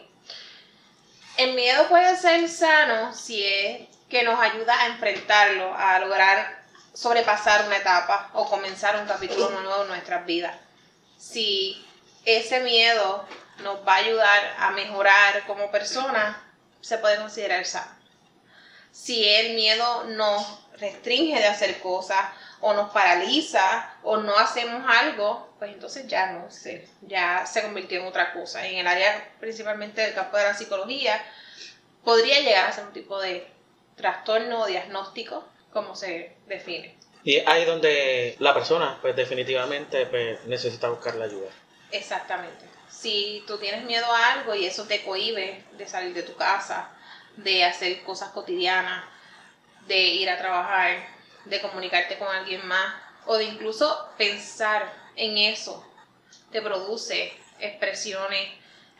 El 1.36 1.54
miedo 1.54 1.90
puede 1.90 2.16
ser 2.16 2.48
sano 2.48 3.14
si 3.14 3.46
es 3.46 3.90
que 4.10 4.24
nos 4.24 4.40
ayuda 4.40 4.74
a 4.82 4.88
enfrentarlo, 4.88 5.76
a 5.76 6.00
lograr 6.00 6.64
sobrepasar 6.94 7.68
una 7.68 7.78
etapa 7.78 8.30
o 8.34 8.50
comenzar 8.50 8.96
un 8.96 9.06
capítulo 9.06 9.50
nuevo 9.50 9.82
en 9.84 9.90
nuestras 9.90 10.26
vidas. 10.26 10.56
Si 11.18 11.86
ese 12.24 12.62
miedo 12.62 13.28
nos 13.64 13.86
va 13.86 13.96
a 13.96 13.98
ayudar 13.98 14.56
a 14.60 14.72
mejorar 14.72 15.46
como 15.46 15.72
persona, 15.72 16.42
se 16.80 16.98
puede 17.00 17.18
considerar 17.18 17.66
sano. 17.66 18.00
Si 18.94 19.28
el 19.28 19.56
miedo 19.56 20.06
nos 20.06 20.62
restringe 20.78 21.38
de 21.38 21.48
hacer 21.48 21.80
cosas 21.80 22.26
o 22.62 22.74
nos 22.74 22.92
paraliza 22.92 23.94
o 24.04 24.18
no 24.18 24.38
hacemos 24.38 24.84
algo, 24.88 25.50
pues 25.60 25.74
entonces 25.74 26.08
ya 26.08 26.32
no 26.32 26.50
sé, 26.52 26.88
ya 27.02 27.46
se 27.46 27.64
convirtió 27.64 28.00
en 28.00 28.08
otra 28.08 28.34
cosa. 28.34 28.66
En 28.66 28.78
el 28.78 28.88
área 28.88 29.32
principalmente 29.40 30.02
del 30.02 30.14
campo 30.14 30.38
de 30.38 30.44
la 30.44 30.54
psicología, 30.54 31.24
podría 32.04 32.40
llegar 32.40 32.68
a 32.68 32.72
ser 32.72 32.86
un 32.86 32.94
tipo 32.94 33.20
de 33.20 33.48
trastorno 33.96 34.62
o 34.62 34.68
diagnóstico, 34.68 35.48
como 35.74 35.96
se 35.96 36.36
define. 36.48 36.98
Y 37.24 37.40
ahí 37.40 37.66
donde 37.66 38.36
la 38.40 38.54
persona, 38.54 38.98
pues 39.02 39.16
definitivamente, 39.16 40.06
pues, 40.08 40.44
necesita 40.46 40.90
buscar 40.90 41.16
la 41.16 41.26
ayuda. 41.26 41.50
Exactamente. 41.92 42.66
Si 42.90 43.44
tú 43.48 43.58
tienes 43.58 43.84
miedo 43.84 44.06
a 44.06 44.34
algo 44.34 44.56
y 44.56 44.66
eso 44.66 44.86
te 44.86 45.04
cohíbe 45.04 45.64
de 45.74 45.88
salir 45.88 46.14
de 46.14 46.24
tu 46.24 46.36
casa, 46.36 46.90
de 47.38 47.64
hacer 47.64 48.02
cosas 48.04 48.30
cotidianas, 48.30 49.04
de 49.88 50.00
ir 50.00 50.30
a 50.30 50.38
trabajar, 50.38 50.98
de 51.46 51.62
comunicarte 51.62 52.18
con 52.18 52.28
alguien 52.28 52.66
más, 52.68 52.94
o 53.26 53.38
de 53.38 53.46
incluso 53.46 54.10
pensar 54.18 54.94
en 55.16 55.38
eso, 55.38 55.86
te 56.52 56.62
produce 56.62 57.34
expresiones 57.60 58.50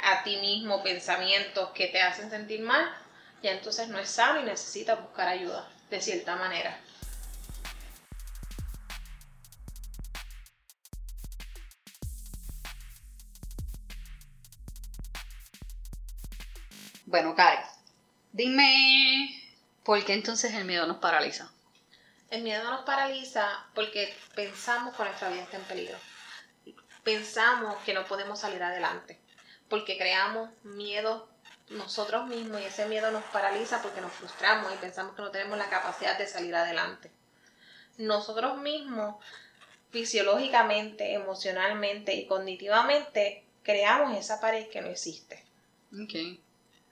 a 0.04 0.24
ti 0.24 0.38
mismo, 0.38 0.84
pensamientos 0.84 1.70
que 1.72 1.88
te 1.88 2.02
hacen 2.02 2.30
sentir 2.30 2.62
mal, 2.62 2.92
ya 3.44 3.52
entonces 3.52 3.88
no 3.88 4.00
es 4.00 4.10
sano 4.10 4.42
y 4.42 4.44
necesitas 4.44 5.02
buscar 5.02 5.28
ayuda, 5.28 5.68
de 5.90 6.02
cierta 6.02 6.36
manera. 6.36 6.80
Bueno, 17.06 17.36
Karen, 17.36 17.60
dime 18.32 19.44
por 19.84 20.02
qué 20.06 20.14
entonces 20.14 20.54
el 20.54 20.64
miedo 20.64 20.88
nos 20.88 20.98
paraliza. 20.98 21.52
El 22.32 22.44
miedo 22.44 22.64
nos 22.64 22.86
paraliza 22.86 23.66
porque 23.76 24.16
pensamos 24.36 24.96
que 24.96 25.04
nuestra 25.04 25.30
vida 25.30 25.44
está 25.44 25.58
en 25.58 25.64
peligro. 25.64 25.98
pensamos 27.04 27.76
que 27.84 27.94
no 27.94 28.06
podemos 28.06 28.40
salir 28.40 28.64
adelante, 28.64 29.20
porque 29.70 29.98
creamos 29.98 30.50
miedo 30.64 31.28
nosotros 31.70 32.28
mismos 32.28 32.62
y 32.62 32.66
ese 32.66 32.86
miedo 32.86 33.12
nos 33.12 33.24
paraliza 33.26 33.82
porque 33.82 34.00
nos 34.00 34.14
frustramos 34.14 34.74
y 34.74 34.78
pensamos 34.78 35.14
que 35.16 35.22
no 35.22 35.32
tenemos 35.32 35.58
la 35.58 35.70
capacidad 35.70 36.18
de 36.18 36.26
salir 36.26 36.56
adelante. 36.56 37.12
Nosotros 37.98 38.58
mismos, 38.60 39.16
fisiológicamente, 39.90 41.14
emocionalmente 41.14 42.14
y 42.16 42.28
cognitivamente, 42.28 43.44
creamos 43.62 44.18
esa 44.18 44.40
pared 44.40 44.70
que 44.70 44.82
no 44.82 44.88
existe. 44.88 45.44
Ok. 45.94 46.40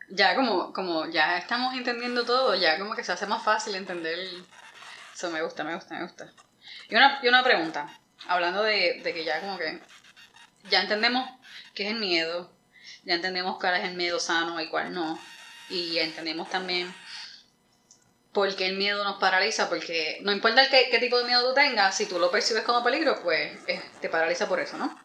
Ya 0.09 0.35
como, 0.35 0.73
como 0.73 1.07
ya 1.07 1.37
estamos 1.37 1.75
entendiendo 1.75 2.25
todo, 2.25 2.55
ya 2.55 2.77
como 2.77 2.93
que 2.93 3.05
se 3.05 3.13
hace 3.13 3.25
más 3.25 3.43
fácil 3.43 3.75
entender. 3.75 4.17
Eso 5.19 5.29
me 5.31 5.41
gusta, 5.41 5.65
me 5.65 5.75
gusta, 5.75 5.95
me 5.95 6.03
gusta. 6.03 6.31
Y 6.87 6.95
una, 6.95 7.19
y 7.21 7.27
una 7.27 7.43
pregunta, 7.43 7.89
hablando 8.29 8.63
de, 8.63 9.01
de 9.03 9.13
que 9.13 9.25
ya 9.25 9.41
como 9.41 9.57
que 9.57 9.81
ya 10.69 10.79
entendemos 10.79 11.29
qué 11.75 11.87
es 11.87 11.91
el 11.91 11.99
miedo, 11.99 12.49
ya 13.03 13.15
entendemos 13.15 13.59
cuál 13.59 13.75
es 13.75 13.83
el 13.83 13.95
miedo 13.97 14.17
sano 14.21 14.61
y 14.61 14.69
cuál 14.69 14.93
no. 14.93 15.19
Y 15.69 15.99
entendemos 15.99 16.49
también 16.49 16.95
por 18.31 18.55
qué 18.55 18.67
el 18.67 18.77
miedo 18.77 19.03
nos 19.03 19.19
paraliza, 19.19 19.67
porque 19.67 20.19
no 20.21 20.31
importa 20.31 20.63
el 20.63 20.69
qué, 20.69 20.87
qué 20.89 20.99
tipo 20.99 21.17
de 21.17 21.25
miedo 21.25 21.49
tú 21.49 21.53
tengas, 21.53 21.97
si 21.97 22.05
tú 22.05 22.17
lo 22.17 22.31
percibes 22.31 22.63
como 22.63 22.81
peligro, 22.81 23.21
pues 23.21 23.51
eh, 23.67 23.81
te 23.99 24.07
paraliza 24.07 24.47
por 24.47 24.61
eso, 24.61 24.77
¿no? 24.77 24.97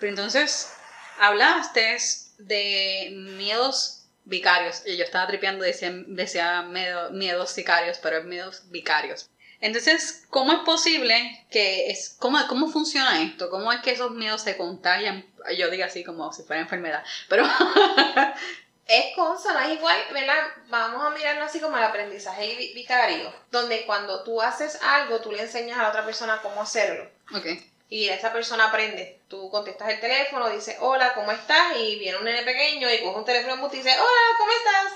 Pero 0.00 0.10
entonces, 0.10 0.72
hablaste 1.20 1.98
de 2.38 3.12
miedos 3.36 4.06
vicarios. 4.24 4.82
Y 4.86 4.96
yo 4.96 5.04
estaba 5.04 5.28
tripeando, 5.28 5.62
decía, 5.64 5.92
decía 6.08 6.62
miedo- 6.62 7.10
miedos 7.12 7.52
sicarios, 7.52 7.98
pero 8.02 8.18
es 8.18 8.24
miedos 8.24 8.62
vicarios. 8.70 9.30
Entonces, 9.60 10.24
¿cómo 10.30 10.52
es 10.52 10.58
posible 10.60 11.46
que 11.50 11.90
es, 11.90 12.16
cómo, 12.18 12.38
cómo 12.48 12.68
funciona 12.68 13.22
esto? 13.22 13.48
¿Cómo 13.50 13.72
es 13.72 13.80
que 13.80 13.92
esos 13.92 14.10
miedos 14.12 14.42
se 14.42 14.56
contagian? 14.56 15.24
Yo 15.56 15.70
digo 15.70 15.84
así 15.84 16.04
como 16.04 16.32
si 16.32 16.42
fuera 16.42 16.62
enfermedad, 16.62 17.02
pero 17.28 17.44
Es 18.88 19.16
consono, 19.16 19.58
es 19.60 19.70
igual, 19.72 19.96
¿verdad? 20.12 20.46
Vamos 20.68 21.02
a 21.04 21.10
mirarlo 21.10 21.42
así 21.44 21.58
como 21.58 21.76
el 21.76 21.82
aprendizaje 21.82 22.54
vi- 22.56 22.72
vicario, 22.72 23.32
donde 23.50 23.84
cuando 23.84 24.22
tú 24.22 24.40
haces 24.40 24.78
algo, 24.80 25.20
tú 25.20 25.32
le 25.32 25.42
enseñas 25.42 25.76
a 25.78 25.82
la 25.82 25.88
otra 25.88 26.04
persona 26.04 26.38
cómo 26.40 26.62
hacerlo. 26.62 27.10
ok, 27.34 27.46
Y 27.88 28.08
esa 28.08 28.32
persona 28.32 28.66
aprende. 28.68 29.18
Tú 29.26 29.50
contestas 29.50 29.88
el 29.88 29.98
teléfono, 29.98 30.48
dices, 30.50 30.76
hola, 30.78 31.14
¿cómo 31.14 31.32
estás? 31.32 31.76
Y 31.78 31.98
viene 31.98 32.18
un 32.18 32.24
nene 32.24 32.42
pequeño 32.44 32.88
y 32.92 33.02
coge 33.02 33.18
un 33.18 33.24
teléfono 33.24 33.68
y 33.72 33.76
dice, 33.76 33.90
hola, 33.90 34.38
¿cómo 34.38 34.52
estás? 34.52 34.92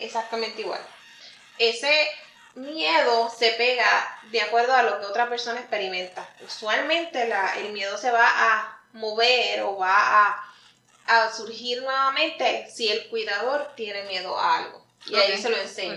Exactamente 0.00 0.60
igual. 0.62 0.80
Ese 1.58 2.08
miedo 2.54 3.30
se 3.36 3.52
pega 3.52 4.18
de 4.30 4.40
acuerdo 4.40 4.74
a 4.74 4.82
lo 4.82 5.00
que 5.00 5.06
otra 5.06 5.28
persona 5.28 5.60
experimenta. 5.60 6.28
Usualmente 6.44 7.26
la- 7.28 7.54
el 7.58 7.72
miedo 7.72 7.96
se 7.98 8.10
va 8.10 8.26
a 8.28 8.80
mover 8.92 9.62
o 9.62 9.76
va 9.76 10.26
a, 10.26 10.44
a 11.06 11.32
surgir 11.32 11.82
nuevamente 11.82 12.68
si 12.70 12.88
el 12.88 13.08
cuidador 13.08 13.72
tiene 13.76 14.02
miedo 14.04 14.38
a 14.38 14.58
algo. 14.58 14.84
Y 15.06 15.14
ahí 15.16 15.40
se 15.40 15.48
lo 15.50 15.56
enseña 15.56 15.96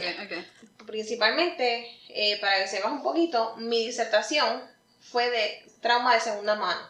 principalmente, 0.86 2.00
eh, 2.10 2.38
para 2.40 2.58
que 2.62 2.68
sepas 2.68 2.92
un 2.92 3.04
poquito, 3.04 3.56
mi 3.58 3.86
disertación 3.86 4.64
fue 5.12 5.30
de 5.30 5.66
trauma 5.82 6.14
de 6.14 6.20
segunda 6.22 6.56
mano. 6.56 6.82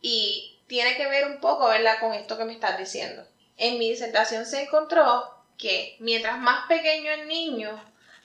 Y 0.00 0.58
tiene 0.66 0.96
que 0.96 1.06
ver 1.06 1.26
un 1.26 1.40
poco, 1.40 1.66
¿verdad?, 1.68 1.98
con 2.00 2.12
esto 2.14 2.36
que 2.38 2.44
me 2.44 2.52
estás 2.52 2.78
diciendo. 2.78 3.26
En 3.56 3.78
mi 3.78 3.90
disertación 3.90 4.46
se 4.46 4.62
encontró 4.62 5.28
que 5.58 5.96
mientras 6.00 6.38
más 6.38 6.66
pequeño 6.68 7.12
el 7.12 7.28
niño, 7.28 7.80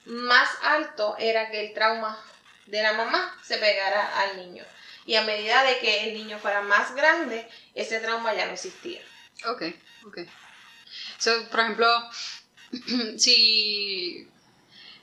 más 0.06 0.48
alto 0.62 1.16
era 1.18 1.50
que 1.50 1.66
el 1.66 1.74
trauma 1.74 2.18
de 2.66 2.82
la 2.82 2.92
mamá 2.92 3.36
se 3.42 3.58
pegara 3.58 4.20
al 4.20 4.36
niño. 4.36 4.64
Y 5.06 5.16
a 5.16 5.22
medida 5.22 5.62
de 5.64 5.78
que 5.78 6.08
el 6.08 6.14
niño 6.14 6.38
fuera 6.38 6.62
más 6.62 6.94
grande, 6.94 7.48
ese 7.74 8.00
trauma 8.00 8.34
ya 8.34 8.46
no 8.46 8.52
existía. 8.52 9.00
Ok, 9.46 9.62
ok. 10.06 10.18
So, 11.18 11.48
por 11.48 11.60
ejemplo, 11.60 11.88
si 13.18 14.28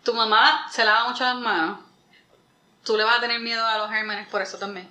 tu 0.04 0.14
mamá 0.14 0.70
se 0.72 0.86
lava 0.86 1.10
mucho 1.10 1.24
las 1.24 1.36
manos, 1.36 1.80
tú 2.84 2.96
le 2.98 3.04
vas 3.04 3.18
a 3.18 3.22
tener 3.22 3.40
miedo 3.40 3.66
a 3.66 3.78
los 3.78 3.90
gérmenes 3.90 4.28
por 4.28 4.42
eso 4.42 4.58
también. 4.58 4.90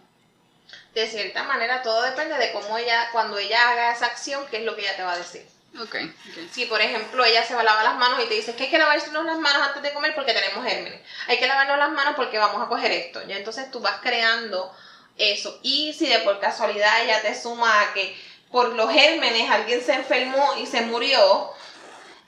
De 0.94 1.06
cierta 1.06 1.44
manera, 1.44 1.82
todo 1.82 2.02
depende 2.02 2.36
de 2.38 2.52
cómo 2.52 2.76
ella, 2.78 3.10
cuando 3.12 3.38
ella 3.38 3.70
haga 3.70 3.92
esa 3.92 4.06
acción, 4.06 4.46
qué 4.50 4.58
es 4.58 4.64
lo 4.64 4.74
que 4.74 4.82
ella 4.82 4.96
te 4.96 5.02
va 5.02 5.12
a 5.12 5.18
decir. 5.18 5.46
Ok, 5.80 5.94
ok. 5.94 6.50
Si, 6.52 6.66
por 6.66 6.80
ejemplo, 6.80 7.24
ella 7.24 7.44
se 7.44 7.54
va 7.54 7.60
a 7.60 7.64
lavar 7.64 7.84
las 7.84 7.96
manos 7.96 8.20
y 8.24 8.28
te 8.28 8.34
dice 8.34 8.54
que 8.54 8.64
hay 8.64 8.70
que 8.70 8.78
lavarnos 8.78 9.24
las 9.24 9.38
manos 9.38 9.68
antes 9.68 9.82
de 9.82 9.92
comer 9.92 10.14
porque 10.14 10.32
tenemos 10.32 10.64
gérmenes. 10.64 11.00
Hay 11.26 11.38
que 11.38 11.46
lavarnos 11.46 11.78
las 11.78 11.90
manos 11.90 12.14
porque 12.16 12.38
vamos 12.38 12.62
a 12.62 12.68
coger 12.68 12.92
esto. 12.92 13.26
Ya 13.26 13.36
entonces 13.36 13.70
tú 13.70 13.80
vas 13.80 14.00
creando 14.00 14.74
eso. 15.18 15.58
Y 15.62 15.92
si 15.92 16.08
de 16.08 16.20
por 16.20 16.40
casualidad 16.40 17.02
ella 17.02 17.22
te 17.22 17.34
suma 17.40 17.82
a 17.82 17.92
que 17.92 18.16
por 18.50 18.70
los 18.74 18.90
gérmenes 18.90 19.50
alguien 19.50 19.82
se 19.82 19.94
enfermó 19.94 20.54
y 20.58 20.66
se 20.66 20.82
murió, 20.82 21.50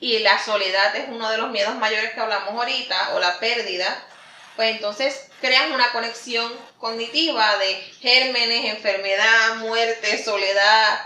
y 0.00 0.20
la 0.20 0.42
soledad 0.42 0.94
es 0.94 1.08
uno 1.08 1.28
de 1.30 1.38
los 1.38 1.50
miedos 1.50 1.74
mayores 1.76 2.12
que 2.12 2.20
hablamos 2.20 2.54
ahorita, 2.54 3.14
o 3.14 3.20
la 3.20 3.38
pérdida, 3.40 4.04
pues 4.56 4.74
entonces 4.76 5.28
creas 5.40 5.70
una 5.70 5.90
conexión 5.92 6.52
cognitiva 6.78 7.56
de 7.58 7.74
gérmenes, 8.00 8.74
enfermedad, 8.74 9.56
muerte, 9.56 10.22
soledad, 10.22 11.00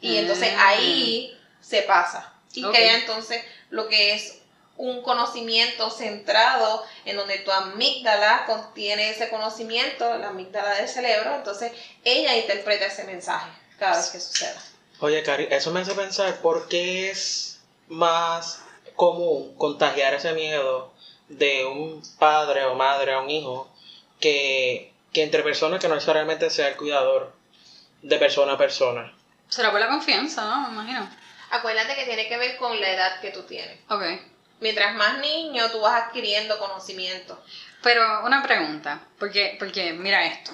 y 0.00 0.18
entonces 0.18 0.52
Mm. 0.52 0.60
ahí 0.60 1.33
se 1.66 1.82
pasa. 1.82 2.32
Y 2.52 2.64
Ok. 2.64 2.72
crea 2.72 2.96
entonces 2.98 3.42
lo 3.70 3.88
que 3.88 4.14
es 4.14 4.38
un 4.76 5.02
conocimiento 5.02 5.90
centrado 5.90 6.84
en 7.04 7.16
donde 7.16 7.38
tu 7.38 7.50
amígdala 7.50 8.44
contiene 8.46 9.10
ese 9.10 9.28
conocimiento, 9.28 10.18
la 10.18 10.28
amígdala 10.28 10.74
del 10.74 10.88
cerebro, 10.88 11.36
entonces 11.36 11.72
ella 12.04 12.36
interpreta 12.36 12.86
ese 12.86 13.04
mensaje 13.04 13.50
cada 13.78 13.96
vez 13.96 14.06
que 14.10 14.20
suceda. 14.20 14.60
Oye, 15.00 15.22
Cari, 15.22 15.48
eso 15.50 15.70
me 15.70 15.80
hace 15.80 15.94
pensar 15.94 16.36
por 16.40 16.68
qué 16.68 17.10
es 17.10 17.60
más 17.88 18.60
común 18.96 19.54
contagiar 19.56 20.14
ese 20.14 20.32
miedo 20.32 20.92
de 21.28 21.64
un 21.64 22.02
padre 22.18 22.64
o 22.64 22.74
madre 22.74 23.12
a 23.12 23.20
un 23.20 23.30
hijo 23.30 23.68
que, 24.20 24.92
que 25.12 25.22
entre 25.22 25.42
personas 25.42 25.80
que 25.80 25.88
no 25.88 25.94
necesariamente 25.94 26.50
sea 26.50 26.68
el 26.68 26.76
cuidador 26.76 27.32
de 28.02 28.18
persona 28.18 28.52
a 28.52 28.58
persona. 28.58 29.12
Será 29.48 29.70
por 29.70 29.80
la 29.80 29.88
confianza, 29.88 30.44
¿no? 30.44 30.68
Me 30.68 30.74
imagino. 30.74 31.23
Acuérdate 31.54 31.94
que 31.94 32.04
tiene 32.04 32.28
que 32.28 32.36
ver 32.36 32.56
con 32.56 32.80
la 32.80 32.90
edad 32.90 33.20
que 33.20 33.30
tú 33.30 33.42
tienes. 33.44 33.78
Ok. 33.88 34.02
Mientras 34.60 34.94
más 34.96 35.18
niño, 35.18 35.70
tú 35.70 35.80
vas 35.80 36.02
adquiriendo 36.02 36.58
conocimiento. 36.58 37.40
Pero 37.80 38.24
una 38.24 38.42
pregunta, 38.42 39.00
porque, 39.18 39.56
porque 39.58 39.92
mira 39.92 40.24
esto. 40.24 40.50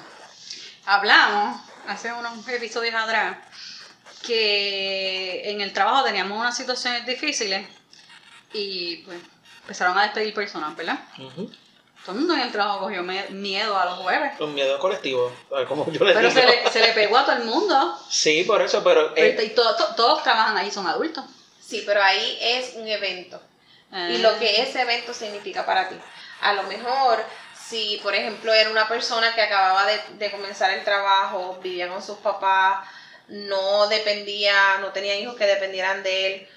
Hablamos 0.84 1.58
hace 1.86 2.12
unos 2.12 2.46
episodios 2.48 2.94
atrás 2.94 3.38
que 4.26 5.50
en 5.50 5.62
el 5.62 5.72
trabajo 5.72 6.04
teníamos 6.04 6.38
unas 6.38 6.56
situaciones 6.56 7.06
difíciles 7.06 7.66
y 8.52 8.98
pues 8.98 9.18
empezaron 9.62 9.96
a 9.96 10.02
despedir 10.02 10.34
personas, 10.34 10.76
¿verdad? 10.76 10.98
Ujú. 11.18 11.50
Todo 12.04 12.12
el 12.12 12.18
mundo 12.20 12.34
en 12.34 12.40
el 12.40 12.52
trabajo 12.52 12.80
cogió 12.80 13.02
miedo 13.02 13.78
a 13.78 13.84
los 13.84 13.98
jueves. 13.98 14.32
Un 14.40 14.54
miedo 14.54 14.78
colectivo, 14.78 15.30
como 15.68 15.84
yo 15.92 16.04
le 16.04 16.14
Pero 16.14 16.28
digo. 16.28 16.40
se 16.40 16.46
le, 16.46 16.70
se 16.70 16.80
le 16.80 16.92
pegó 16.92 17.18
a 17.18 17.24
todo 17.26 17.36
el 17.36 17.44
mundo. 17.44 17.98
Sí, 18.08 18.44
por 18.44 18.62
eso, 18.62 18.82
pero... 18.82 19.10
eh, 19.16 19.34
Pero- 19.36 19.42
y 19.42 19.50
to- 19.50 19.76
to- 19.76 19.94
todos 19.96 20.22
trabajan 20.22 20.56
ahí, 20.56 20.70
son 20.70 20.86
adultos. 20.86 21.24
Sí, 21.60 21.82
pero 21.86 22.02
ahí 22.02 22.38
es 22.40 22.74
un 22.76 22.88
evento. 22.88 23.40
y 23.92 24.18
lo 24.18 24.38
que 24.38 24.62
ese 24.62 24.80
evento 24.82 25.12
significa 25.12 25.66
para 25.66 25.88
ti. 25.88 25.96
A 26.40 26.52
lo 26.54 26.62
mejor, 26.64 27.22
si 27.68 28.00
por 28.02 28.14
ejemplo 28.14 28.52
era 28.52 28.70
una 28.70 28.88
persona 28.88 29.34
que 29.34 29.42
acababa 29.42 29.84
de, 29.86 30.00
de 30.18 30.30
comenzar 30.30 30.70
el 30.70 30.82
trabajo, 30.84 31.58
vivía 31.62 31.88
con 31.88 32.02
sus 32.02 32.16
papás, 32.18 32.88
no 33.28 33.86
dependía, 33.88 34.78
no 34.80 34.88
tenía 34.88 35.14
hijos 35.16 35.36
que 35.36 35.46
dependieran 35.46 36.02
de 36.02 36.26
él, 36.34 36.48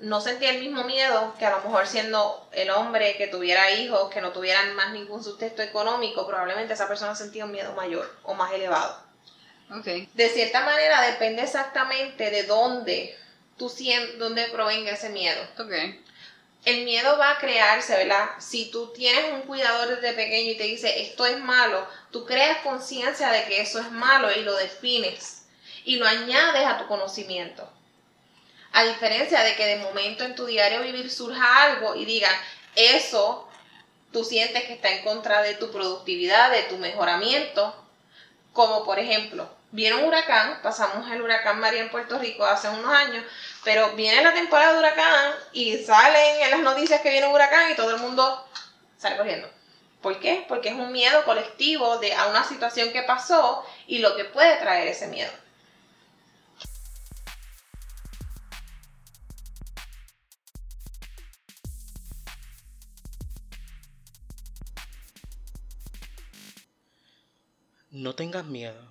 no 0.00 0.20
sentía 0.20 0.50
el 0.50 0.60
mismo 0.60 0.84
miedo 0.84 1.34
que 1.38 1.46
a 1.46 1.50
lo 1.50 1.62
mejor 1.62 1.86
siendo 1.86 2.48
el 2.52 2.70
hombre 2.70 3.16
que 3.16 3.28
tuviera 3.28 3.70
hijos, 3.70 4.10
que 4.10 4.20
no 4.20 4.32
tuvieran 4.32 4.74
más 4.74 4.92
ningún 4.92 5.22
sustento 5.22 5.62
económico, 5.62 6.26
probablemente 6.26 6.74
esa 6.74 6.88
persona 6.88 7.14
sentía 7.14 7.44
un 7.44 7.52
miedo 7.52 7.72
mayor 7.74 8.12
o 8.24 8.34
más 8.34 8.52
elevado. 8.52 9.02
Ok. 9.70 9.86
De 10.12 10.28
cierta 10.28 10.64
manera 10.64 11.00
depende 11.02 11.42
exactamente 11.42 12.30
de 12.30 12.42
dónde 12.44 13.16
tú 13.56 13.72
dónde 14.18 14.48
provenga 14.48 14.92
ese 14.92 15.10
miedo 15.10 15.40
Ok. 15.58 15.72
el 16.64 16.84
miedo 16.84 17.16
va 17.18 17.32
a 17.32 17.38
crearse, 17.38 17.96
¿verdad? 17.96 18.30
Si 18.40 18.70
tú 18.70 18.92
tienes 18.92 19.32
un 19.32 19.42
cuidador 19.42 19.88
desde 19.88 20.12
pequeño 20.14 20.52
y 20.52 20.56
te 20.56 20.64
dice 20.64 21.02
esto 21.02 21.24
es 21.26 21.38
malo, 21.38 21.86
tú 22.10 22.24
creas 22.26 22.58
conciencia 22.58 23.30
de 23.30 23.44
que 23.44 23.60
eso 23.60 23.78
es 23.80 23.90
malo 23.92 24.32
y 24.32 24.42
lo 24.42 24.56
defines 24.56 25.46
y 25.84 25.96
lo 25.96 26.06
añades 26.06 26.66
a 26.66 26.78
tu 26.78 26.86
conocimiento. 26.88 27.70
A 28.74 28.82
diferencia 28.82 29.40
de 29.44 29.54
que 29.54 29.66
de 29.66 29.76
momento 29.76 30.24
en 30.24 30.34
tu 30.34 30.46
diario 30.46 30.82
vivir 30.82 31.08
surja 31.08 31.62
algo 31.62 31.94
y 31.94 32.04
digan 32.04 32.34
eso, 32.74 33.48
tú 34.12 34.24
sientes 34.24 34.64
que 34.64 34.72
está 34.72 34.90
en 34.90 35.04
contra 35.04 35.42
de 35.42 35.54
tu 35.54 35.70
productividad, 35.70 36.50
de 36.50 36.64
tu 36.64 36.76
mejoramiento, 36.78 37.72
como 38.52 38.84
por 38.84 38.98
ejemplo, 38.98 39.48
viene 39.70 39.96
un 39.96 40.06
huracán, 40.06 40.58
pasamos 40.60 41.08
el 41.12 41.22
huracán 41.22 41.60
María 41.60 41.82
en 41.82 41.88
Puerto 41.88 42.18
Rico 42.18 42.44
hace 42.44 42.68
unos 42.68 42.92
años, 42.92 43.24
pero 43.62 43.92
viene 43.92 44.24
la 44.24 44.34
temporada 44.34 44.72
de 44.72 44.78
huracán 44.80 45.34
y 45.52 45.78
salen 45.78 46.42
en 46.42 46.50
las 46.50 46.60
noticias 46.60 47.00
que 47.00 47.10
viene 47.10 47.28
un 47.28 47.34
huracán 47.34 47.70
y 47.70 47.76
todo 47.76 47.94
el 47.94 48.00
mundo 48.00 48.44
sale 48.98 49.16
corriendo. 49.16 49.48
¿Por 50.02 50.18
qué? 50.18 50.44
Porque 50.48 50.70
es 50.70 50.74
un 50.74 50.90
miedo 50.90 51.24
colectivo 51.24 51.98
de, 51.98 52.12
a 52.12 52.26
una 52.26 52.42
situación 52.42 52.92
que 52.92 53.02
pasó 53.02 53.64
y 53.86 53.98
lo 53.98 54.16
que 54.16 54.24
puede 54.24 54.56
traer 54.56 54.88
ese 54.88 55.06
miedo. 55.06 55.30
No 67.96 68.16
tengas 68.16 68.44
miedo, 68.44 68.90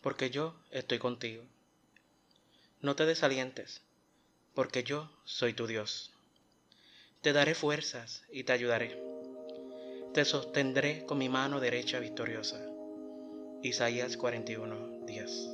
porque 0.00 0.30
yo 0.30 0.54
estoy 0.70 1.00
contigo. 1.00 1.42
No 2.80 2.94
te 2.94 3.04
desalientes, 3.04 3.80
porque 4.54 4.84
yo 4.84 5.10
soy 5.24 5.54
tu 5.54 5.66
Dios. 5.66 6.12
Te 7.20 7.32
daré 7.32 7.56
fuerzas 7.56 8.22
y 8.30 8.44
te 8.44 8.52
ayudaré. 8.52 8.96
Te 10.14 10.24
sostendré 10.24 11.04
con 11.04 11.18
mi 11.18 11.28
mano 11.28 11.58
derecha 11.58 11.98
victoriosa. 11.98 12.64
Isaías 13.64 14.16
41, 14.16 15.00
10. 15.04 15.48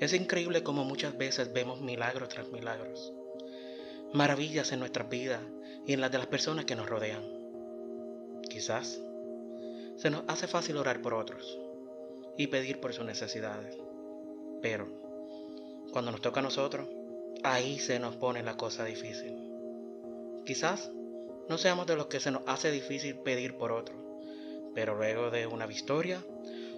Es 0.00 0.12
increíble 0.12 0.64
como 0.64 0.84
muchas 0.84 1.16
veces 1.16 1.52
vemos 1.52 1.80
milagros 1.80 2.30
tras 2.30 2.48
milagros, 2.48 3.12
maravillas 4.12 4.72
en 4.72 4.80
nuestras 4.80 5.08
vidas 5.08 5.42
y 5.86 5.92
en 5.92 6.00
las 6.00 6.10
de 6.10 6.18
las 6.18 6.26
personas 6.26 6.64
que 6.64 6.74
nos 6.74 6.88
rodean. 6.88 7.22
Quizás 8.50 8.98
se 9.98 10.10
nos 10.10 10.22
hace 10.28 10.46
fácil 10.46 10.76
orar 10.76 11.02
por 11.02 11.12
otros 11.12 11.58
y 12.36 12.46
pedir 12.46 12.80
por 12.80 12.94
sus 12.94 13.04
necesidades. 13.04 13.76
Pero 14.62 14.86
cuando 15.92 16.12
nos 16.12 16.20
toca 16.20 16.38
a 16.38 16.44
nosotros, 16.44 16.88
ahí 17.42 17.80
se 17.80 17.98
nos 17.98 18.14
pone 18.14 18.44
la 18.44 18.56
cosa 18.56 18.84
difícil. 18.84 19.34
Quizás 20.46 20.92
no 21.48 21.58
seamos 21.58 21.86
de 21.88 21.96
los 21.96 22.06
que 22.06 22.20
se 22.20 22.30
nos 22.30 22.42
hace 22.46 22.70
difícil 22.70 23.16
pedir 23.16 23.56
por 23.56 23.72
otros, 23.72 23.98
pero 24.72 24.94
luego 24.94 25.30
de 25.30 25.48
una 25.48 25.66
victoria, 25.66 26.24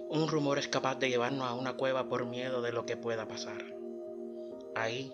un 0.09 0.27
rumor 0.27 0.57
es 0.57 0.67
capaz 0.67 0.95
de 0.95 1.09
llevarnos 1.09 1.47
a 1.47 1.53
una 1.53 1.73
cueva 1.73 2.09
por 2.09 2.25
miedo 2.25 2.63
de 2.63 2.71
lo 2.71 2.87
que 2.87 2.97
pueda 2.97 3.27
pasar. 3.27 3.63
Ahí 4.73 5.13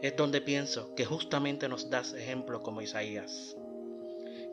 es 0.00 0.14
donde 0.16 0.40
pienso 0.40 0.94
que 0.94 1.04
justamente 1.04 1.68
nos 1.68 1.90
das 1.90 2.12
ejemplo 2.12 2.62
como 2.62 2.82
Isaías 2.82 3.56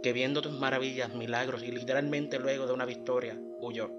que 0.04 0.12
viendo 0.12 0.42
tus 0.42 0.52
maravillas, 0.52 1.16
milagros 1.16 1.64
y 1.64 1.72
literalmente 1.72 2.38
luego 2.38 2.68
de 2.68 2.74
una 2.74 2.86
victoria, 2.86 3.40
huyó. 3.62 3.90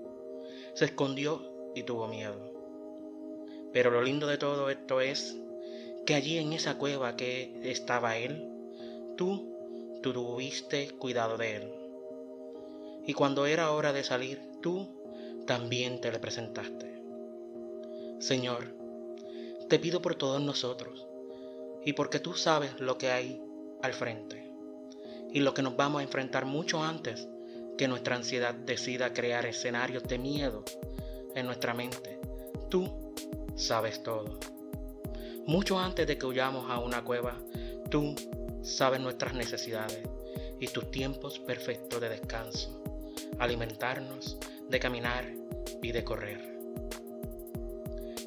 Se 0.74 0.84
escondió 0.84 1.72
y 1.74 1.82
tuvo 1.82 2.06
miedo. 2.06 2.52
Pero 3.72 3.90
lo 3.90 4.02
lindo 4.02 4.26
de 4.26 4.36
todo 4.36 4.68
esto 4.68 5.00
es 5.00 5.36
que 6.04 6.14
allí 6.14 6.36
en 6.36 6.52
esa 6.52 6.76
cueva 6.76 7.16
que 7.16 7.58
estaba 7.62 8.18
él, 8.18 8.46
tú, 9.16 9.50
tuviste 10.02 10.90
cuidado 10.90 11.38
de 11.38 11.56
él. 11.56 11.74
Y 13.06 13.14
cuando 13.14 13.46
era 13.46 13.72
hora 13.72 13.94
de 13.94 14.04
salir, 14.04 14.42
tú 14.60 14.86
también 15.46 16.02
te 16.02 16.12
le 16.12 16.18
presentaste. 16.18 17.02
Señor, 18.18 18.76
te 19.70 19.78
pido 19.78 20.02
por 20.02 20.16
todos 20.16 20.42
nosotros 20.42 21.06
y 21.82 21.94
porque 21.94 22.20
tú 22.20 22.34
sabes 22.34 22.78
lo 22.78 22.98
que 22.98 23.10
hay 23.10 23.42
al 23.82 23.94
frente 23.94 24.53
y 25.34 25.40
lo 25.40 25.52
que 25.52 25.62
nos 25.62 25.76
vamos 25.76 26.00
a 26.00 26.04
enfrentar 26.04 26.46
mucho 26.46 26.82
antes 26.82 27.28
que 27.76 27.88
nuestra 27.88 28.14
ansiedad 28.14 28.54
decida 28.54 29.12
crear 29.12 29.44
escenarios 29.44 30.04
de 30.04 30.16
miedo 30.16 30.64
en 31.34 31.46
nuestra 31.46 31.74
mente. 31.74 32.20
Tú 32.70 33.12
sabes 33.56 34.02
todo. 34.04 34.38
Mucho 35.44 35.78
antes 35.78 36.06
de 36.06 36.16
que 36.16 36.24
huyamos 36.24 36.70
a 36.70 36.78
una 36.78 37.02
cueva, 37.02 37.36
tú 37.90 38.14
sabes 38.62 39.00
nuestras 39.00 39.34
necesidades 39.34 40.08
y 40.60 40.68
tus 40.68 40.88
tiempos 40.92 41.40
perfectos 41.40 42.00
de 42.00 42.10
descanso, 42.10 42.80
alimentarnos, 43.40 44.38
de 44.68 44.78
caminar 44.78 45.34
y 45.82 45.90
de 45.90 46.04
correr. 46.04 46.58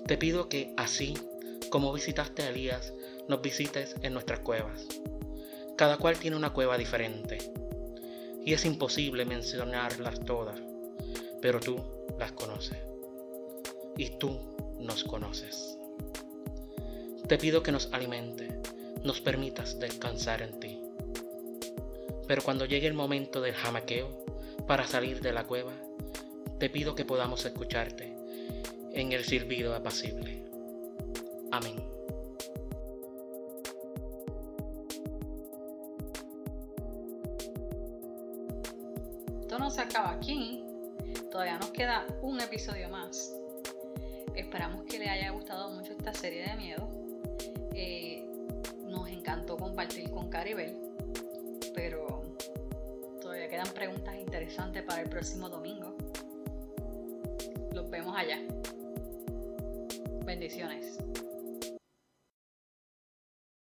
Te 0.06 0.18
pido 0.18 0.50
que 0.50 0.74
así 0.76 1.14
como 1.70 1.94
visitaste 1.94 2.44
a 2.44 2.50
Elías, 2.50 2.94
nos 3.30 3.42
visites 3.42 3.96
en 4.02 4.12
nuestras 4.12 4.40
cuevas 4.40 4.88
cada 5.78 5.98
cual 5.98 6.20
tiene 6.20 6.36
una 6.36 6.52
cueva 6.52 6.78
diferente 6.78 7.38
y 8.44 8.54
es 8.54 8.66
imposible 8.66 9.26
mencionarlas 9.26 10.20
todas, 10.22 10.60
pero 11.42 11.60
tú 11.60 11.82
las 12.18 12.32
conoces 12.32 12.78
y 13.96 14.10
tú 14.18 14.40
nos 14.80 15.04
conoces. 15.04 15.78
Te 17.28 17.38
pido 17.38 17.62
que 17.62 17.72
nos 17.72 17.94
alimente, 17.94 18.60
nos 19.04 19.22
permitas 19.22 19.80
descansar 19.80 20.42
en 20.42 20.60
ti. 20.60 20.82
Pero 22.28 22.42
cuando 22.42 22.66
llegue 22.66 22.88
el 22.88 22.94
momento 22.94 23.42
del 23.42 23.54
jamaqueo 23.54 24.26
para 24.66 24.88
salir 24.88 25.22
de 25.22 25.34
la 25.34 25.46
cueva, 25.46 25.74
te 26.58 26.70
pido 26.70 26.96
que 26.96 27.06
podamos 27.06 27.46
escucharte 27.46 28.16
en 28.94 29.12
el 29.12 29.26
silbido 29.26 29.76
apacible. 29.76 30.44
Amén. 31.52 31.97